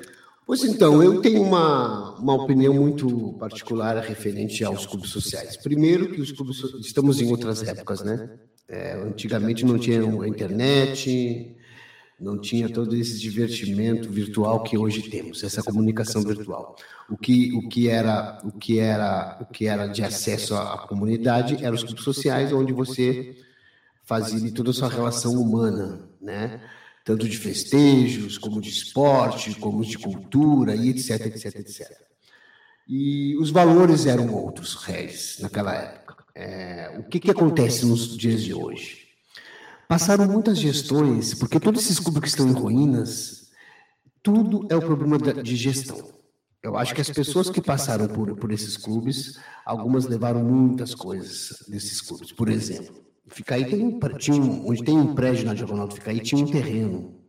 [0.46, 5.56] Pois então, eu tenho uma, uma opinião muito particular referente aos clubes sociais.
[5.56, 8.30] Primeiro que os clubes estamos em outras épocas, né?
[8.68, 11.56] É, antigamente não tinha a internet,
[12.20, 16.76] não tinha todo esse divertimento virtual que hoje temos, essa comunicação virtual.
[17.10, 21.64] O que, o que era o que era o que era de acesso à comunidade
[21.64, 23.36] eram os clubes sociais, onde você
[24.04, 26.62] fazia toda a sua relação humana, né?
[27.04, 31.92] tanto de festejos, como de esporte, como de cultura, e etc, etc, etc.
[32.88, 36.24] E os valores eram outros, Regis, naquela época.
[36.36, 39.04] É, o que, que acontece nos dias de hoje?
[39.88, 43.52] Passaram muitas gestões, porque todos esses clubes que estão em ruínas,
[44.22, 46.14] tudo é o problema de gestão.
[46.62, 51.66] Eu acho que as pessoas que passaram por, por esses clubes, algumas levaram muitas coisas
[51.68, 52.32] desses clubes.
[52.32, 56.20] Por exemplo, Ficaí tem um, tinha um, onde tem um prédio na Diagonal do Ficaí,
[56.20, 57.20] tinha um terreno,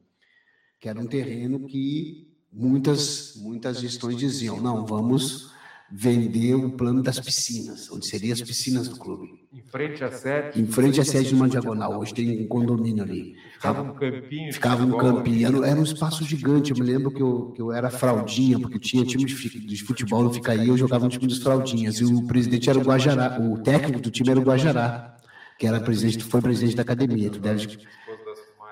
[0.79, 5.53] que era um terreno que muitas, muitas gestões diziam, não, vamos
[5.91, 9.29] vender o plano das piscinas, onde seriam as piscinas do clube.
[9.53, 10.61] Em frente à sede?
[10.61, 12.01] Em frente à sede de uma diagonal.
[12.01, 13.37] Hoje tem um condomínio ali.
[13.55, 14.53] Ficava um campinho.
[14.53, 15.47] Ficava um campinho.
[15.47, 16.73] Era, era, um espaço gigante.
[16.73, 20.33] Eu me lembro que eu, que eu era fraldinha, porque tinha time de futebol no
[20.33, 22.01] Ficaí, eu jogava no time dos fraldinhas.
[22.01, 25.14] E o presidente era o Guajará, o técnico do time era o Guajará,
[25.59, 27.31] que era presidente, foi presidente da academia.
[27.31, 27.79] Tu deve...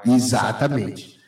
[0.04, 1.20] Exatamente.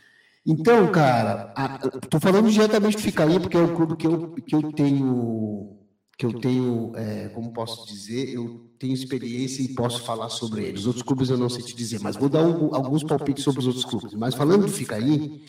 [0.47, 1.55] Então, cara,
[2.03, 5.85] estou falando diretamente do Ficaí, porque é o clube que eu, que eu tenho
[6.17, 10.83] que eu tenho, é, como posso dizer, eu tenho experiência e posso falar sobre eles.
[10.83, 13.61] Os outros clubes eu não sei te dizer, mas vou dar um, alguns palpites sobre
[13.61, 14.15] os outros clubes.
[14.15, 15.45] Mas falando do Ficaí,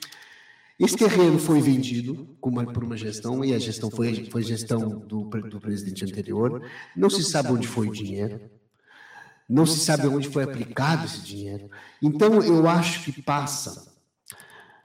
[0.79, 5.25] esse terreno foi vendido uma, por uma gestão, e a gestão foi, foi gestão do,
[5.25, 6.61] do presidente anterior.
[6.95, 8.41] Não se sabe onde foi o dinheiro,
[9.47, 11.69] não se sabe onde foi aplicado esse dinheiro.
[12.01, 13.93] Então, eu acho que passa,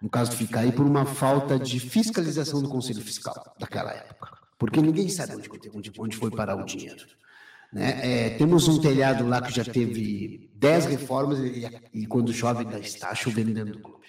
[0.00, 4.82] no caso do Ficaí, por uma falta de fiscalização do Conselho Fiscal daquela época porque
[4.82, 7.06] ninguém sabe onde, onde, onde foi parar o dinheiro.
[7.72, 8.26] Né?
[8.26, 12.78] É, temos um telhado lá que já teve 10 reformas e, e, quando chove ainda
[12.78, 14.06] está chovendo dentro do clube.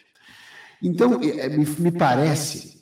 [0.83, 2.81] Então, é, me, me, parece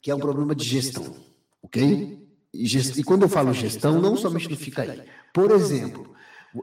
[0.00, 1.14] que é um problema de gestão,
[1.62, 2.26] ok?
[2.54, 5.02] E, gest, e quando eu falo gestão, não somente fica aí.
[5.34, 6.14] Por exemplo,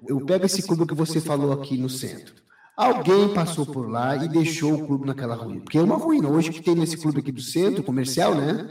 [0.07, 2.33] eu pego esse clube que você falou aqui no centro.
[2.75, 5.61] Alguém passou por lá e deixou o clube naquela ruína.
[5.61, 6.27] Porque é uma ruína.
[6.27, 8.69] Hoje que tem nesse clube aqui do centro, comercial, né?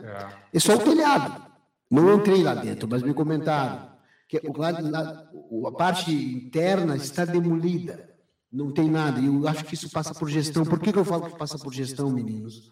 [0.52, 1.42] É só o telhado.
[1.90, 3.88] Não entrei lá dentro, mas me comentaram
[4.28, 8.10] que a parte interna está demolida.
[8.52, 9.20] Não tem nada.
[9.20, 10.64] E eu acho que isso passa por gestão.
[10.64, 12.70] Por que, que eu falo que passa por gestão, meninos?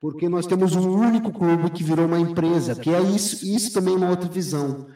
[0.00, 3.94] Porque nós temos um único clube que virou uma empresa, que é isso, isso também
[3.94, 4.88] é uma outra visão.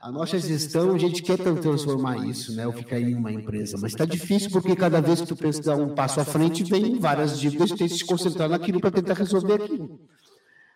[0.00, 2.66] A nossa gestão, a gente quer transformar isso, né?
[2.66, 5.76] Ou ficar em uma empresa, mas está difícil porque cada vez que tu pensa dar
[5.76, 9.12] um passo à frente, vem várias dívidas e tem que se concentrar naquilo para tentar
[9.12, 10.00] resolver aquilo.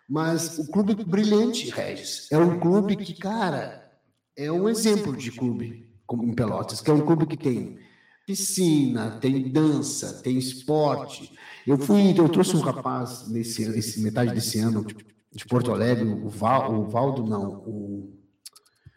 [0.06, 3.90] Mas o clube brilhante, Regis, é um clube que, cara,
[4.36, 7.78] é um exemplo de clube como em Pelotas, que é um clube que tem
[8.26, 11.32] piscina, tem dança, tem esporte.
[11.66, 16.28] Eu fui, eu trouxe um rapaz nesse, nesse metade desse ano de Porto Alegre, o,
[16.28, 18.13] Val, o Valdo não, o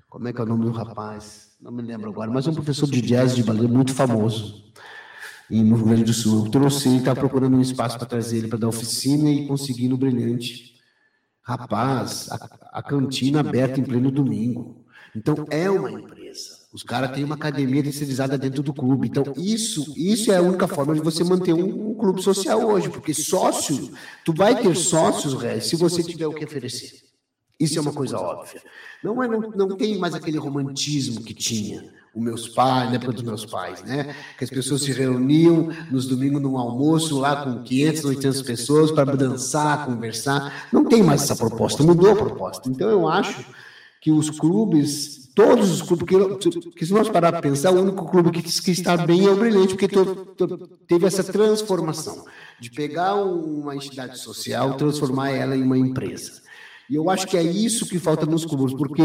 [0.10, 1.51] como é que é o nome do rapaz?
[1.60, 4.64] Não me lembro agora, mas é um professor de jazz de balé muito famoso
[5.49, 6.45] no Rio Grande do Sul.
[6.45, 9.88] Eu trouxe ele, estava procurando um espaço para trazer ele para dar oficina e consegui
[9.88, 10.76] no Brilhante.
[11.41, 14.86] Rapaz, a, a cantina aberta em pleno domingo.
[15.16, 16.58] Então é uma empresa.
[16.74, 19.08] Os caras têm uma academia terceirizada dentro do clube.
[19.08, 22.89] Então, isso, isso é a única forma de você manter um, um clube social hoje,
[22.89, 23.91] porque sócio,
[24.26, 27.07] tu vai ter sócios, Ré, se você tiver o que oferecer.
[27.60, 28.62] Isso é uma coisa óbvia.
[29.03, 31.84] Não, é, não, não tem mais aquele romantismo que tinha
[32.14, 34.16] os meus pais, na época dos meus pais, né?
[34.38, 39.16] Que as pessoas se reuniam nos domingos num almoço lá com 500, 800 pessoas para
[39.16, 40.68] dançar, conversar.
[40.72, 42.70] Não tem mais essa proposta, mudou a proposta.
[42.70, 43.45] Então eu acho
[44.01, 48.05] que os clubes, todos os clubes, que, que se nós parar para pensar, o único
[48.05, 50.05] clube que, que está bem é o Brilhante, porque to,
[50.36, 52.26] to, teve essa transformação
[52.60, 56.47] de pegar uma entidade social, transformar ela em uma empresa.
[56.90, 59.02] E eu acho que é isso que falta nos clubes, porque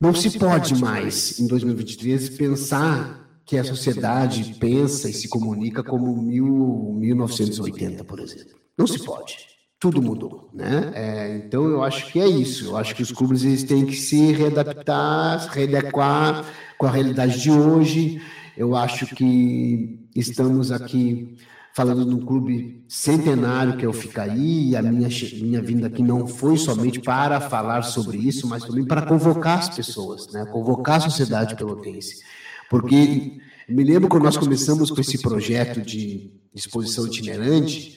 [0.00, 6.20] não se pode mais, em 2023, pensar que a sociedade pensa e se comunica como
[6.20, 8.54] mil, 1980, por exemplo.
[8.76, 9.38] Não se pode.
[9.80, 10.90] Tudo mudou, né?
[10.94, 12.66] É, então eu acho que é isso.
[12.66, 16.44] Eu acho que os clubes eles têm que se readaptar, readequar
[16.76, 18.20] com a realidade de hoje.
[18.56, 21.36] Eu acho que estamos aqui
[21.74, 25.08] falando de um clube centenário que é o Ficaí, e a minha,
[25.40, 29.68] minha vinda aqui não foi somente para falar sobre isso, mas também para convocar as
[29.68, 30.44] pessoas, né?
[30.46, 32.22] convocar a sociedade pelotense.
[32.68, 33.38] Porque
[33.68, 37.96] me lembro quando nós começamos com esse projeto de exposição itinerante,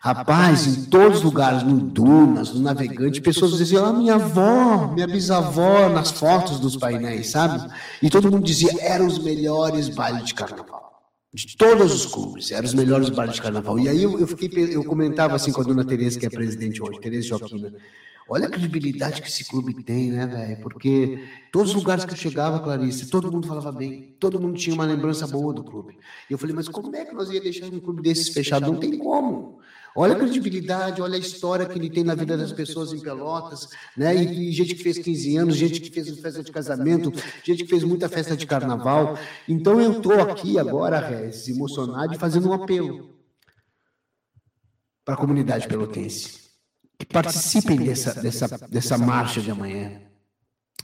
[0.00, 5.08] Rapaz, em todos os lugares, no Dunas, no Navegante, pessoas diziam, ah, minha avó, minha
[5.08, 7.68] bisavó, nas fotos dos painéis, sabe?
[8.00, 10.77] E todo mundo dizia, eram os melhores bailes de carnaval
[11.32, 13.78] de todos os clubes, eram os melhores bailes de carnaval.
[13.78, 16.82] E aí eu, eu, fiquei, eu comentava assim com a dona Tereza, que é presidente
[16.82, 17.72] hoje, Tereza Joaquina,
[18.30, 20.60] Olha a credibilidade que esse clube tem, né, velho?
[20.60, 21.18] Porque
[21.50, 24.84] todos os lugares que eu chegava, Clarice, todo mundo falava bem, todo mundo tinha uma
[24.84, 25.98] lembrança boa do clube.
[26.28, 28.70] E eu falei, mas como é que nós ia deixar um clube desses fechado?
[28.70, 29.60] Não tem como.
[30.00, 33.68] Olha a credibilidade, olha a história que ele tem na vida das pessoas em Pelotas,
[33.96, 34.14] né?
[34.14, 37.12] E, e gente que fez 15 anos, gente que fez festa de casamento,
[37.42, 39.18] gente que fez muita festa de carnaval.
[39.48, 43.18] Então eu estou aqui agora, Rez, emocionado e fazendo um apelo
[45.04, 46.46] para a comunidade pelotense
[46.96, 50.00] que participem dessa, dessa, dessa marcha de amanhã,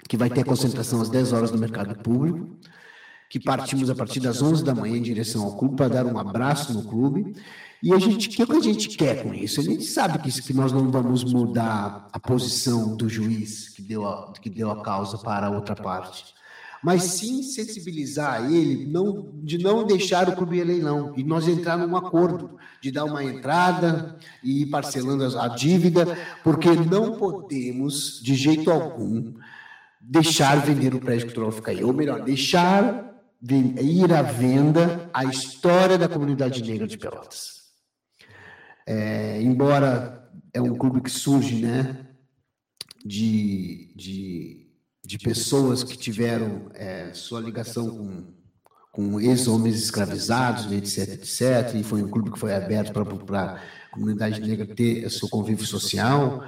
[0.09, 2.59] que vai ter a concentração às 10 horas no mercado público,
[3.28, 6.19] que partimos a partir das 11 da manhã em direção ao clube para dar um
[6.19, 7.35] abraço no clube.
[7.85, 9.61] E a gente, o que, que a gente quer com isso?
[9.61, 14.09] A gente sabe que, que nós não vamos mudar a posição do juiz que deu
[14.09, 16.35] a, que deu a causa para a outra parte
[16.85, 21.97] mas sim sensibilizar ele não, de não deixar o clube leilão e nós entrar num
[21.97, 26.06] acordo de dar uma entrada e ir parcelando a dívida,
[26.43, 29.32] porque não podemos, de jeito algum,
[29.98, 35.97] deixar vender o prédio cultural ficar aí, ou melhor, deixar ir à venda a história
[35.97, 37.64] da comunidade negra de Pelotas.
[38.86, 42.06] É, embora é um clube que surge, né,
[43.05, 44.65] de, de
[45.05, 48.24] de pessoas que tiveram é, sua ligação com,
[48.90, 54.40] com ex-homens escravizados, etc, etc, e foi um clube que foi aberto para a comunidade
[54.40, 56.43] negra ter seu convívio social,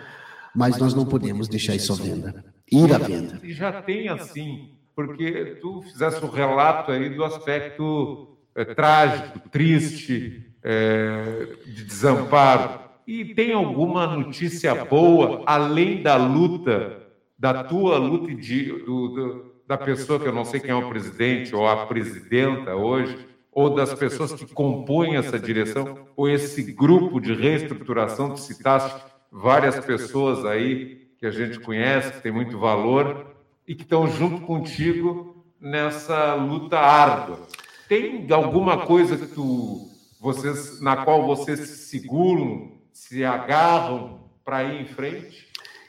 [0.54, 3.38] mas nós não podemos deixar isso à venda, ir à venda.
[3.42, 9.50] E já tem assim, porque tu fizesse o um relato aí do aspecto é, trágico,
[9.50, 17.06] triste, é, de desamparo, e tem alguma notícia boa, além da luta
[17.38, 20.88] da tua luta de, do, do, da pessoa que eu não sei quem é o
[20.88, 23.16] presidente ou a presidenta hoje,
[23.52, 29.78] ou das pessoas que compõem essa direção, ou esse grupo de reestruturação, tu citaste várias
[29.84, 33.36] pessoas aí que a gente conhece, que tem muito valor
[33.68, 37.46] e que estão junto contigo nessa luta árdua.
[37.88, 39.88] Tem alguma coisa que tu,
[40.26, 45.46] vocês, na qual vocês se seguram, se agarram para ir em frente?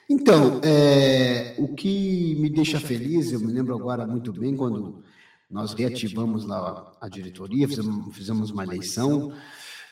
[0.07, 5.03] Então, é, o que me deixa feliz, eu me lembro agora muito bem quando
[5.49, 9.33] nós reativamos lá a diretoria, fizemos, fizemos uma eleição,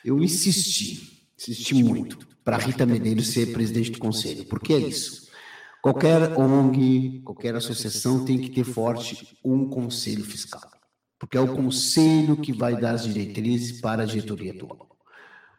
[0.03, 5.26] eu insisti, insisti muito para Rita Medeiros ser presidente do conselho, porque é isso.
[5.81, 10.69] Qualquer ONG, qualquer associação tem que ter forte um conselho fiscal,
[11.20, 14.98] porque é o conselho que vai dar as diretrizes para a diretoria atual.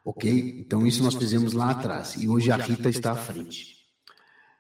[0.05, 0.61] Ok?
[0.61, 3.77] Então, isso nós fizemos lá atrás, e hoje a Rita está à frente.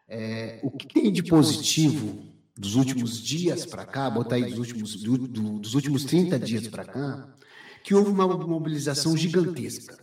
[0.08, 2.24] É, o que tem de positivo
[2.56, 6.66] dos últimos dias para cá, botar aí dos últimos, do, do, dos últimos 30 dias
[6.68, 7.28] para cá,
[7.84, 9.96] que houve uma mobilização gigantesca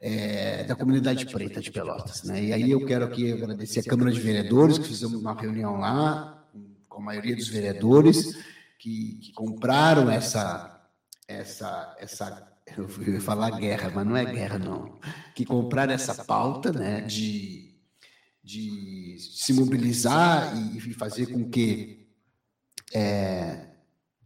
[0.00, 2.22] é, da comunidade preta de Pelotas.
[2.22, 2.44] Né?
[2.44, 6.44] E aí eu quero aqui agradecer a Câmara de Vereadores, que fizemos uma reunião lá,
[6.88, 8.36] com a maioria dos vereadores,
[8.86, 10.80] que, que compraram essa,
[11.26, 14.96] essa, essa eu ia falar guerra, mas não é guerra, não.
[15.34, 17.66] Que compraram essa pauta né, de
[18.44, 22.06] de se mobilizar e, fazer com que.
[22.94, 23.70] É,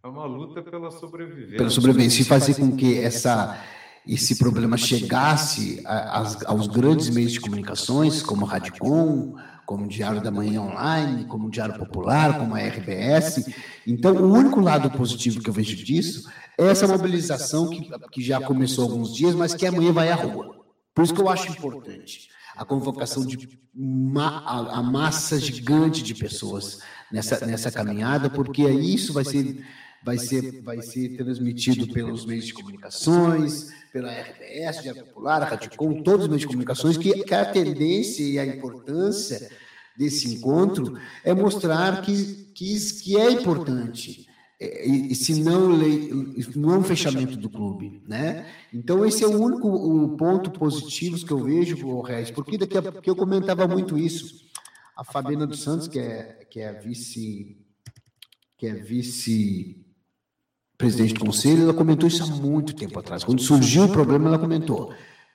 [0.02, 1.56] é uma luta pela sobrevivência.
[1.56, 3.64] Pela sobrevivência, e fazer com que essa,
[4.06, 9.36] esse problema chegasse a, a, aos grandes meios de comunicações, como o Radicom,
[9.70, 13.54] como o Diário da Manhã Online, como o Diário Popular, como a RBS.
[13.86, 16.28] Então, o único lado positivo que eu vejo disso
[16.58, 20.16] é essa mobilização que, que já começou há alguns dias, mas que amanhã vai à
[20.16, 20.66] rua.
[20.92, 26.80] Por isso que eu acho importante a convocação de uma, a, massa gigante de pessoas
[27.12, 29.64] nessa, nessa caminhada, porque isso vai ser,
[30.02, 36.02] vai, ser, vai ser transmitido pelos meios de comunicações, pela RBS, Diário Popular, a Radicom,
[36.02, 39.48] todos os meios de comunicações, que, que a tendência e a importância
[39.96, 44.30] desse encontro é mostrar que, que, que é importante
[44.60, 45.70] é, e, se não,
[46.54, 48.46] não é um fechamento do clube, né?
[48.74, 52.76] Então esse é o único o ponto positivo que eu vejo, o Regis, porque daqui
[52.76, 54.44] a porque eu comentava muito isso.
[54.94, 57.56] A Fabiana dos Santos, que é que é vice
[58.58, 59.82] que é vice
[60.76, 63.24] presidente do conselho, ela comentou isso há muito tempo atrás.
[63.24, 64.92] Quando surgiu o problema, ela comentou: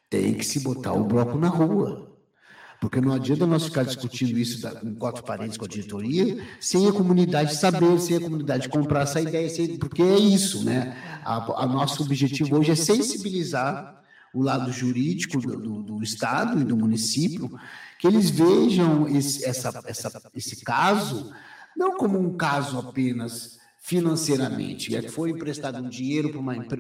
[0.08, 2.15] tem que se botar o bloco na rua.
[2.86, 6.92] Porque não adianta nós ficar discutindo isso em quatro paredes com a diretoria, sem a
[6.92, 9.50] comunidade saber, sem a comunidade comprar essa ideia,
[9.80, 10.96] porque é isso, né?
[11.26, 16.78] A, nosso objetivo hoje é sensibilizar o lado jurídico do, do, do Estado e do
[16.78, 17.60] município,
[17.98, 21.34] que eles vejam esse, essa, essa, esse caso
[21.76, 24.96] não como um caso apenas financeiramente.
[24.96, 26.30] É foi emprestado um dinheiro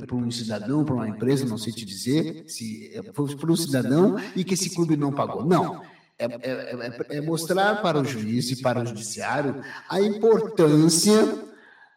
[0.05, 4.17] para um cidadão, para uma empresa, não sei te dizer, se foi para um cidadão
[4.35, 5.43] e que esse clube não pagou.
[5.43, 5.94] Não.
[6.17, 11.45] É, é, é, mostrar para o juiz e para o judiciário a importância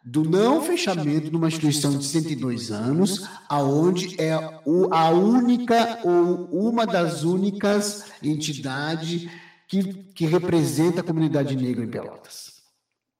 [0.03, 6.85] do não fechamento de uma instituição de 102 anos, aonde é a única ou uma
[6.85, 9.29] das únicas entidades
[9.67, 9.83] que,
[10.13, 12.59] que representa a comunidade negra em Pelotas.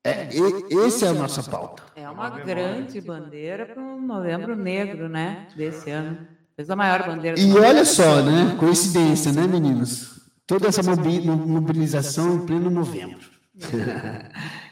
[0.04, 1.84] É, e, esse é a nossa pauta.
[1.96, 6.28] É uma grande bandeira para o Novembro Negro, né, desse ano.
[6.56, 7.40] Fez a maior bandeira.
[7.40, 10.19] E olha só, né, coincidência, né, meninos?
[10.50, 13.30] Toda essa mobilização em pleno novembro.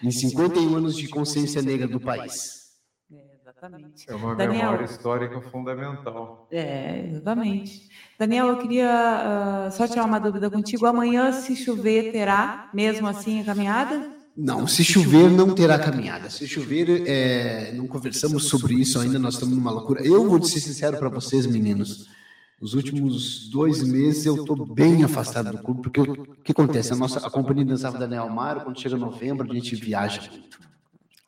[0.02, 2.72] em 51 anos de consciência negra do país.
[3.14, 4.10] É, exatamente.
[4.10, 6.48] É uma Daniel, memória histórica fundamental.
[6.52, 7.90] É, exatamente.
[8.18, 10.88] Daniel, eu queria uh, só tirar uma dúvida contigo.
[10.88, 14.18] Amanhã, se chover, terá mesmo assim a caminhada?
[14.36, 16.28] Não, se chover, não terá caminhada.
[16.32, 20.02] Se chover, é, não conversamos sobre isso ainda, nós estamos numa loucura.
[20.04, 22.17] Eu vou ser sincero para vocês, meninos.
[22.60, 26.92] Os últimos dois meses eu estou bem afastado do clube, porque o que acontece?
[26.92, 30.58] A nossa a companhia dançava da Neomar, quando chega novembro, a gente viaja muito.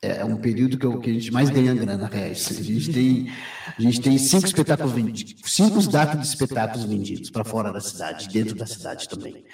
[0.02, 2.50] É, é um período que, eu, que a gente mais ganha grana, reais.
[2.50, 3.30] A gente tem,
[3.78, 8.28] a gente tem cinco espetáculos vendidos, cinco datas de espetáculos vendidos para fora da cidade,
[8.28, 9.44] dentro da cidade também.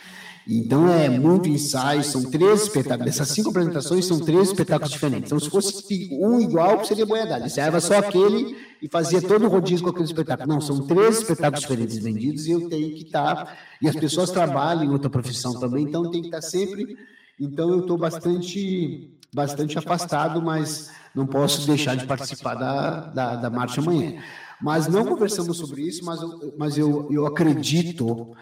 [0.49, 3.07] Então é muito ensaio, são três espetáculos.
[3.07, 5.27] Dessas cinco apresentações são três espetáculos diferentes.
[5.27, 7.47] Então, se fosse um igual, seria boiadade.
[7.47, 10.49] Encerrava só aquele e fazia todo o rodízio com aquele espetáculo.
[10.49, 13.59] Não, são três espetáculos diferentes vendidos e eu tenho que estar.
[13.83, 16.97] E as pessoas trabalham em outra profissão também, então tem que estar sempre.
[17.41, 23.51] Então eu estou bastante, bastante afastado, mas não posso deixar de participar da, da, da
[23.51, 24.23] marcha amanhã.
[24.63, 28.35] Mas não conversamos sobre isso, mas eu, mas eu, eu acredito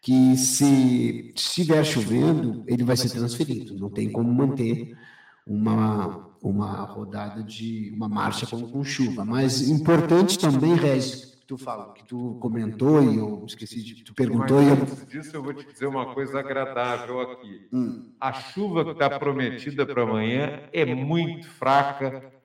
[0.00, 3.78] que se estiver chovendo, ele vai ser transferido.
[3.78, 4.96] Não tem como manter
[5.46, 9.24] uma, uma rodada de uma marcha com, com chuva.
[9.24, 14.14] Mas importante também, Regis, que tu fala, que tu comentou e eu esqueci de tu
[14.14, 14.62] perguntou.
[14.62, 17.68] Mas antes disso eu vou te dizer uma coisa agradável aqui.
[17.72, 18.12] Hum.
[18.20, 22.37] A chuva que está prometida para amanhã é muito fraca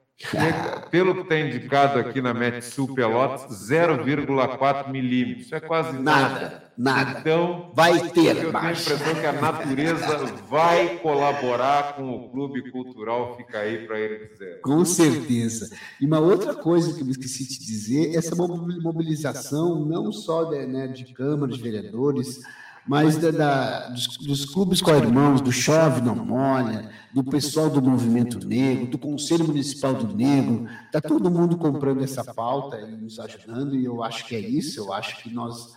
[0.89, 5.45] pelo que está indicado aqui na Metsul Pelotas, 0,4 milímetros.
[5.45, 6.63] Isso é quase nada.
[6.75, 7.19] Nada.
[7.19, 8.35] Então, vai ter.
[8.37, 13.85] Eu tenho a impressão que a natureza vai colaborar com o Clube Cultural Fica aí
[13.85, 14.61] para ele dizer.
[14.61, 15.69] Com certeza.
[16.01, 20.65] E uma outra coisa que eu me esqueci de dizer, essa mobilização não só de,
[20.65, 22.39] né, de câmaras, de vereadores,
[22.87, 28.45] mas da, da, dos, dos, clubes co-irmãos, do Chove Não Molha, do pessoal do Movimento
[28.45, 33.75] Negro, do Conselho Municipal do Negro, está todo mundo comprando essa pauta e nos ajudando,
[33.75, 35.73] e eu acho que é isso, eu acho que nós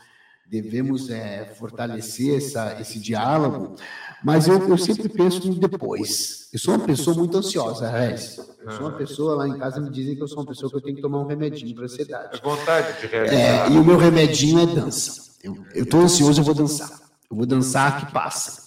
[0.48, 3.74] devemos é, fortalecer essa, esse diálogo,
[4.22, 6.48] mas eu, eu, sempre penso no depois.
[6.52, 8.38] Eu sou uma pessoa muito ansiosa, Rez.
[8.64, 10.76] Eu sou uma pessoa, lá em casa me dizem que eu sou uma pessoa que
[10.76, 12.38] eu tenho que tomar um remedinho para ansiedade.
[12.38, 13.36] É vontade de realizar.
[13.36, 15.26] É, e o meu remedinho é dança.
[15.74, 16.90] Eu estou ansioso, eu vou dançar.
[17.30, 18.66] Eu vou dançar que passa.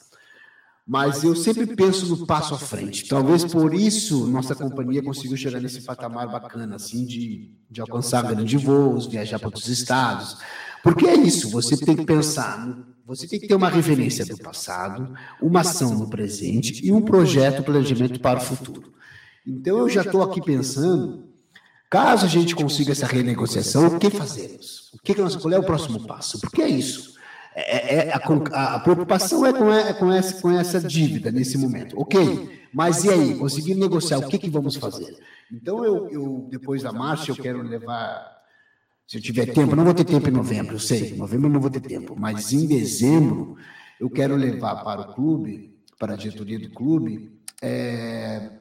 [0.92, 3.08] Mas eu sempre penso no passo à frente.
[3.08, 8.60] Talvez por isso nossa companhia conseguiu chegar nesse patamar bacana, assim, de, de alcançar grandes
[8.64, 10.38] voos, viajar para outros estados.
[10.82, 12.76] Porque é isso, você tem que pensar,
[13.06, 17.64] você tem que ter uma referência do passado, uma ação no presente e um projeto,
[17.64, 18.92] planejamento para o futuro.
[19.46, 21.29] Então eu já estou aqui pensando
[21.90, 24.92] Caso a gente consiga essa renegociação, o que fazemos?
[24.94, 26.40] O que, que nós, qual é o próximo passo?
[26.40, 27.18] Porque é isso.
[27.56, 31.58] É, é, é a, a, preocupação é com, é com, essa, com essa dívida nesse
[31.58, 32.00] momento.
[32.00, 33.36] Ok, mas e aí?
[33.36, 35.18] Conseguir negociar, o que, que vamos fazer?
[35.52, 38.38] Então, eu, eu, depois da marcha, eu quero levar,
[39.08, 41.60] se eu tiver tempo, não vou ter tempo em novembro, eu sei, em novembro não
[41.60, 43.58] vou ter tempo, mas em dezembro,
[44.00, 47.32] eu quero levar para o clube, para a diretoria do clube,
[47.64, 48.52] é,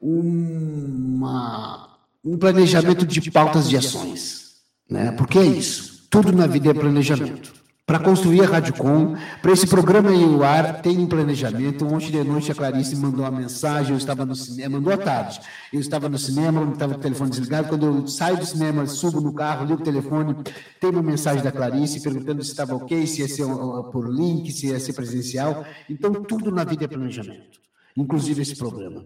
[0.00, 1.93] uma
[2.24, 4.54] um planejamento de pautas de ações.
[4.88, 5.12] Né?
[5.12, 6.06] Porque é isso.
[6.08, 7.52] Tudo na vida é planejamento.
[7.86, 11.84] Para construir a Radicom, para esse programa ir ao ar, tem um planejamento.
[11.84, 15.38] Ontem de noite a Clarice mandou uma mensagem, eu estava no cinema, mandou à tarde.
[15.70, 17.68] Eu estava no cinema, estava com o telefone desligado.
[17.68, 20.34] Quando eu saio do cinema, subo no carro, ligo o telefone,
[20.80, 23.44] tem uma mensagem da Clarice perguntando se estava ok, se ia ser
[23.92, 25.62] por link, se ia ser presencial.
[25.90, 27.60] Então, tudo na vida é planejamento,
[27.94, 29.04] inclusive esse programa.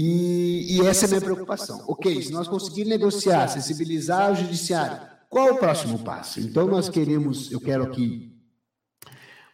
[0.00, 1.84] E, e essa é a minha preocupação.
[1.88, 4.96] Ok, se nós conseguirmos negociar, sensibilizar o judiciário,
[5.28, 6.38] qual o próximo passo?
[6.38, 8.32] Então, nós queremos, eu quero aqui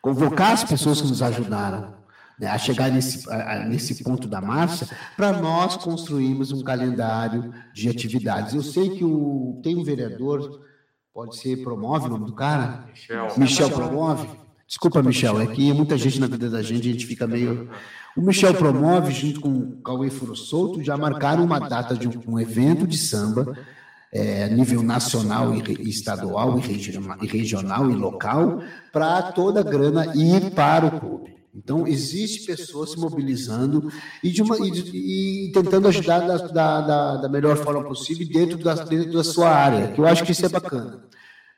[0.02, 1.94] convocar as pessoas que nos ajudaram
[2.38, 7.88] né, a chegar nesse, a, nesse ponto da marcha, para nós construirmos um calendário de
[7.88, 8.52] atividades.
[8.52, 10.60] Eu sei que o, tem um vereador,
[11.14, 12.84] pode ser Promove o nome do cara?
[12.86, 13.28] Michel.
[13.38, 14.43] Michel Promove.
[14.66, 17.68] Desculpa, Michel, é que muita gente na vida da gente, a gente fica meio.
[18.16, 22.38] O Michel promove, junto com o Cauê Furo Solto, já marcaram uma data de um,
[22.38, 23.56] evento de samba
[24.12, 28.62] é, nível nacional e, estadual e, regional, e regional e local
[28.92, 31.34] para toda a grana ir para o clube.
[31.54, 33.88] Então, existe pessoas se mobilizando
[34.22, 38.74] e, de uma, e, e tentando ajudar da, da, da, melhor forma possível dentro da,
[38.74, 41.04] dentro da sua área, que eu acho que isso é bacana.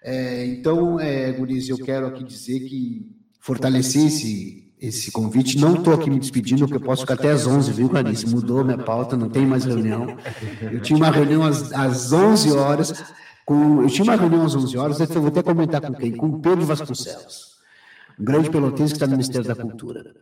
[0.09, 3.11] É, então, é, Guriz, eu quero aqui dizer que
[3.41, 5.59] fortalecer esse, esse convite.
[5.59, 8.25] Não estou aqui me despedindo, porque eu posso ficar até às 11, viu, Clarice?
[8.25, 10.17] Mudou minha pauta, não tem mais reunião.
[10.63, 13.05] Eu tinha uma reunião às, às 11 horas.
[13.45, 16.13] Com, eu tinha uma reunião às 11 horas, eu vou até comentar com quem?
[16.13, 17.57] Com Pedro Vasconcelos,
[18.17, 20.15] um grande pelotense que está no Ministério da Cultura.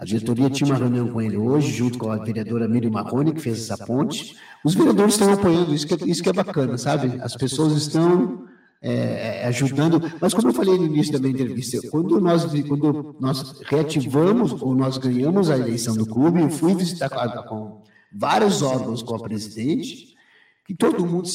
[0.00, 3.40] A diretoria tinha uma reunião com ele hoje, junto com a vereadora Miriam Marrone, que
[3.40, 4.36] fez essa ponte.
[4.64, 7.20] Os vereadores estão apoiando, isso que, é, isso que é bacana, sabe?
[7.20, 8.47] As pessoas estão
[8.80, 10.00] é, é, ajudando.
[10.20, 14.74] Mas como eu falei no início da minha entrevista, quando nós, quando nós reativamos ou
[14.74, 17.08] nós ganhamos a eleição do clube, eu fui visitar
[17.44, 17.82] com,
[18.12, 20.16] vários órgãos com a presidente,
[20.64, 21.28] que todo mundo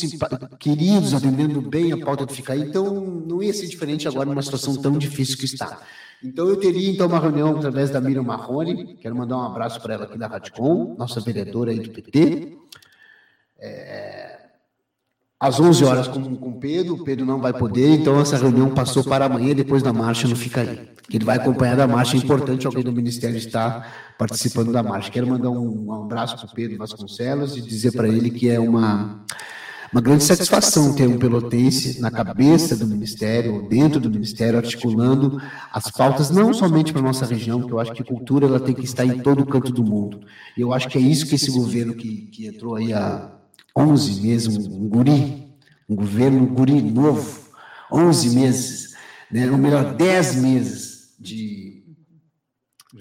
[0.59, 4.75] queridos, atendendo bem a pauta do ficar então não ia ser diferente agora numa situação
[4.75, 5.81] tão difícil que está.
[6.23, 9.95] Então eu teria então uma reunião através da Miriam Marrone, quero mandar um abraço para
[9.95, 12.57] ela aqui da Radicom, nossa vereadora aí do PT.
[13.59, 14.32] É,
[15.43, 18.69] às 11 horas com, com o Pedro, o Pedro não vai poder, então essa reunião
[18.69, 20.87] passou para amanhã, depois da marcha não fica aí.
[21.11, 25.11] Ele vai acompanhar da marcha, é importante alguém do Ministério estar participando da marcha.
[25.11, 28.57] Quero mandar um, um abraço para o Pedro Vasconcelos e dizer para ele que é
[28.57, 29.25] uma,
[29.91, 35.41] uma grande satisfação ter um pelotense na cabeça do Ministério, dentro do Ministério, articulando
[35.73, 38.61] as pautas, não somente para a nossa região, que eu acho que a cultura ela
[38.61, 40.21] tem que estar em todo canto do mundo.
[40.57, 43.42] E eu acho que é isso que esse governo que, que entrou aí há
[43.75, 45.47] 11 meses, um, guri,
[45.89, 47.41] um governo guri novo,
[47.91, 48.95] 11 meses,
[49.31, 51.83] né, ou melhor, 10 meses de,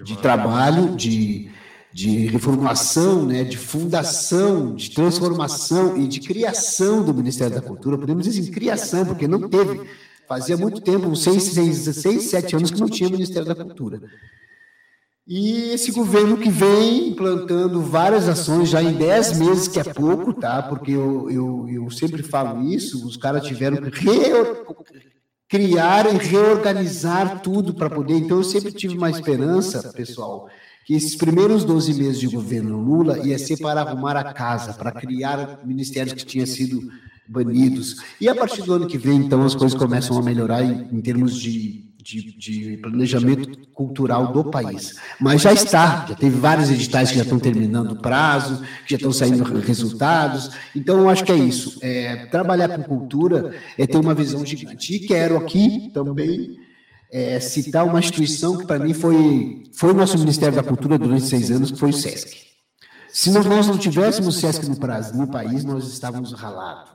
[0.04, 1.50] de trabalho, de,
[1.92, 7.98] de reformulação, né, de fundação, de transformação e de criação do Ministério da Cultura.
[7.98, 9.80] Podemos dizer assim, criação, porque não teve.
[10.26, 14.00] Fazia muito tempo, uns seis, seis, seis, sete anos que não tinha Ministério da Cultura.
[15.26, 20.32] E esse governo que vem implantando várias ações já em 10 meses, que é pouco,
[20.32, 20.60] tá?
[20.62, 23.90] Porque eu, eu, eu sempre falo isso, os caras tiveram que
[25.48, 28.14] criar e reorganizar tudo para poder.
[28.14, 30.48] Então, eu sempre tive uma esperança, pessoal,
[30.84, 34.90] que esses primeiros 12 meses de governo Lula ia ser para arrumar a casa, para
[34.90, 36.80] criar ministérios que tinham sido
[37.28, 37.98] banidos.
[38.20, 41.00] E a partir do ano que vem, então, as coisas começam a melhorar em, em
[41.00, 44.96] termos de de, de, planejamento cultural do país.
[45.20, 48.96] Mas já está, já teve vários editais que já estão terminando o prazo, que já
[48.96, 50.50] estão saindo resultados.
[50.74, 51.78] Então, eu acho que é isso.
[51.80, 54.96] É, trabalhar com cultura é ter uma visão gigante.
[54.96, 56.56] E quero aqui também
[57.12, 61.26] é, citar uma instituição que, para mim, foi, foi o nosso Ministério da Cultura durante
[61.26, 62.52] seis anos, que foi o SESC.
[63.12, 66.90] Se nós, não tivéssemos o SESC no, prazo, no país, nós estávamos ralados.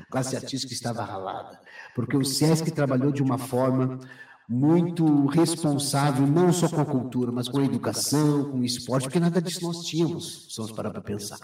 [0.00, 1.58] A classe artística estava ralada.
[1.94, 3.98] Porque o SESC trabalhou de uma forma
[4.48, 9.18] muito responsável, não só com a cultura, mas com a educação, com o esporte, porque
[9.18, 11.38] nada disso nós tínhamos, se nós parar para pensar,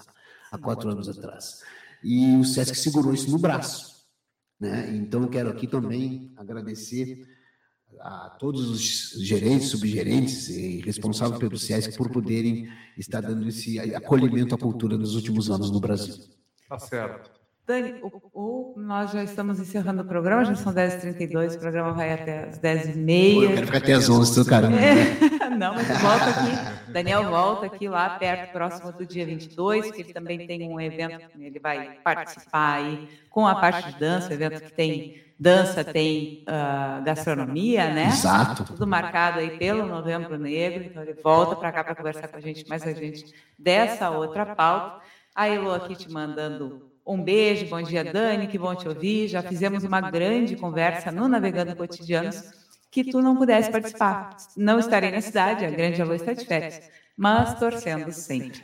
[0.50, 1.62] há quatro anos atrás.
[2.02, 3.92] E o SESC segurou isso no braço.
[4.60, 4.94] Né?
[4.96, 7.26] Então, eu quero aqui também agradecer
[8.00, 14.54] a todos os gerentes, subgerentes e responsáveis pelo SESC por poderem estar dando esse acolhimento
[14.54, 16.14] à cultura nos últimos anos no Brasil.
[16.68, 17.31] Tá certo.
[17.64, 17.94] Dani,
[18.34, 22.58] o, nós já estamos encerrando o programa, já são 10h32, o programa vai até as
[22.58, 23.42] 10h30.
[23.42, 24.76] Eu quero ficar até as 11, tô caramba.
[24.80, 30.02] É, não, mas volta aqui, Daniel volta aqui lá perto, próximo do dia 22, que
[30.02, 34.60] ele também tem um evento, ele vai participar aí com a parte de dança, evento
[34.60, 38.08] que tem dança, tem uh, gastronomia, né?
[38.08, 38.64] Exato.
[38.64, 42.40] Tudo marcado aí pelo Novembro Negro, então ele volta para cá para conversar com a
[42.40, 45.00] gente, mais a gente dessa outra pauta.
[45.34, 49.28] A Elo aqui te mandando um beijo, bom dia, Dani, que bom te ouvir.
[49.28, 54.36] Já fizemos uma grande conversa no Navegando Cotidianos que tu não pudesse participar.
[54.56, 56.80] Não estarei na cidade, a grande Elô está de férias,
[57.16, 58.60] mas torcendo sempre.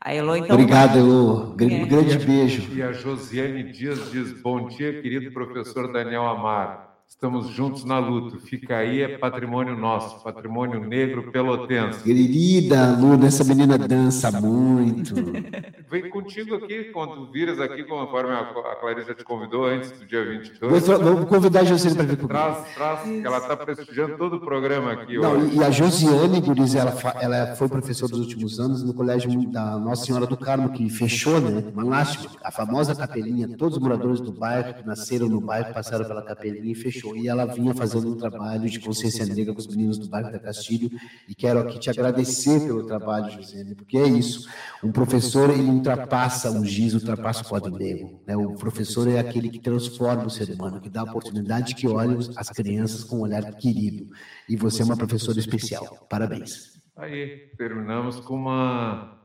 [0.00, 0.54] A Elô, então.
[0.54, 1.54] Obrigado, Elô.
[1.54, 1.84] Grande, é.
[1.84, 2.74] grande beijo.
[2.74, 6.89] E a Josiane Dias diz: Bom dia, querido professor Daniel Amaro.
[7.10, 8.38] Estamos juntos na luta.
[8.38, 12.04] Fica aí, é patrimônio nosso, patrimônio negro pelotense.
[12.04, 15.14] Querida Luna, essa menina dança muito.
[15.90, 20.86] Vem contigo aqui, quando viras aqui, conforme a Clarissa te convidou antes do dia 22.
[20.86, 22.28] Vamos convidar a Josiane para vir comigo.
[22.28, 25.18] Traz, traz, ela está prestigiando todo o programa aqui.
[25.18, 29.76] Não, e a Josiane, Guriz, ela, ela foi professora dos últimos anos no colégio da
[29.80, 31.64] Nossa Senhora do Carmo, que fechou, né?
[31.74, 32.30] Uma lástima.
[32.44, 36.70] A famosa capelinha, todos os moradores do bairro que nasceram no bairro passaram pela capelinha
[36.70, 40.08] e fechou E ela vinha fazendo um trabalho de consciência negra com os meninos do
[40.08, 40.90] bairro da Castilho.
[41.28, 44.48] E quero aqui te agradecer pelo trabalho, Josiane, porque é isso.
[44.82, 48.20] Um professor, ele ultrapassa o giz, ultrapassa o quadro negro.
[48.26, 48.36] Né?
[48.36, 52.18] O professor é aquele que transforma o ser humano, que dá a oportunidade que olha
[52.36, 54.08] as crianças com um olhar querido.
[54.48, 56.06] E você é uma professora especial.
[56.08, 56.80] Parabéns.
[56.96, 59.18] Aí, terminamos com uma,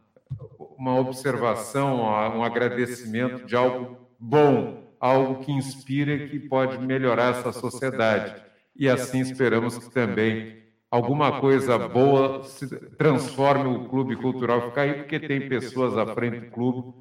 [0.78, 7.52] uma observação, um agradecimento de algo bom algo que inspira e que pode melhorar essa
[7.52, 8.42] sociedade.
[8.76, 12.68] E assim esperamos que também alguma coisa boa se
[12.98, 16.94] transforme o Clube Cultural Ficaí, porque tem pessoas à frente do clube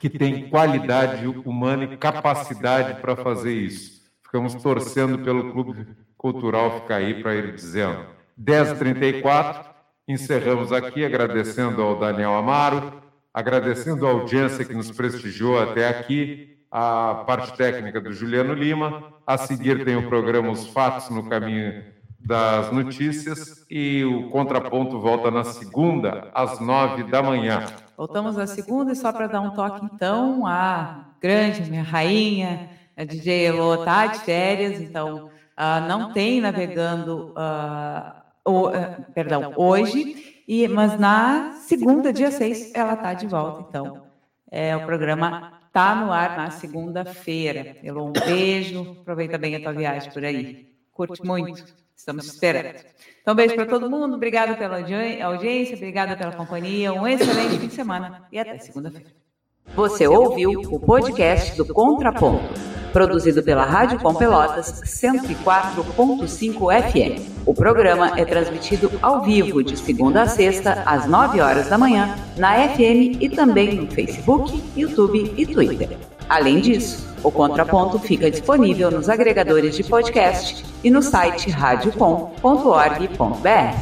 [0.00, 4.02] que têm qualidade humana e capacidade para fazer isso.
[4.24, 8.04] Ficamos torcendo pelo Clube Cultural Ficaí para ir dizendo.
[8.38, 9.64] 10h34,
[10.08, 13.00] encerramos aqui agradecendo ao Daniel Amaro,
[13.32, 19.04] agradecendo a audiência que nos prestigiou até aqui a parte técnica do Juliano Lima.
[19.26, 21.82] A seguir tem o programa Os Fatos no Caminho
[22.20, 27.64] das Notícias e o Contraponto volta na segunda, às nove da manhã.
[27.96, 33.04] Voltamos na segunda e só para dar um toque, então, a grande, minha rainha, a
[33.04, 38.12] DJ Elo está de férias, então uh, não tem navegando, uh,
[38.44, 44.04] o, uh, perdão, hoje, e, mas na segunda, dia 6, ela está de volta, então.
[44.50, 47.76] É o programa Está no ar na segunda-feira.
[47.82, 48.96] Elô, um beijo.
[49.02, 50.74] Aproveita bem a tua viagem por aí.
[50.90, 51.66] Curte muito.
[51.94, 52.82] Estamos esperando.
[53.20, 54.14] Então, beijo para todo mundo.
[54.14, 56.94] Obrigada pela audiência, obrigada pela companhia.
[56.94, 59.25] Um excelente fim de semana e até segunda-feira.
[59.74, 67.20] Você ouviu o podcast do Contraponto produzido pela Rádio Com Pelotas 104.5 FM.
[67.44, 72.16] O programa é transmitido ao vivo de segunda a sexta, às 9 horas da manhã,
[72.38, 75.98] na FM e também no Facebook, YouTube e Twitter.
[76.26, 83.78] Além disso, o Contraponto fica disponível nos agregadores de podcast e no site radiocom.org.br.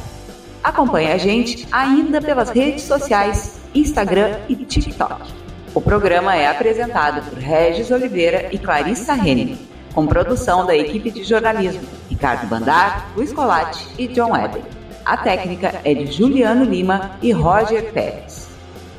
[0.64, 5.43] Acompanhe a gente ainda pelas redes sociais, Instagram e TikTok.
[5.74, 9.58] O programa é apresentado por Regis Oliveira e Clarissa Henning,
[9.92, 14.62] com produção da equipe de jornalismo Ricardo Bandar, Luiz Colatti e John Webber.
[15.04, 18.46] A técnica é de Juliano Lima e Roger Pérez.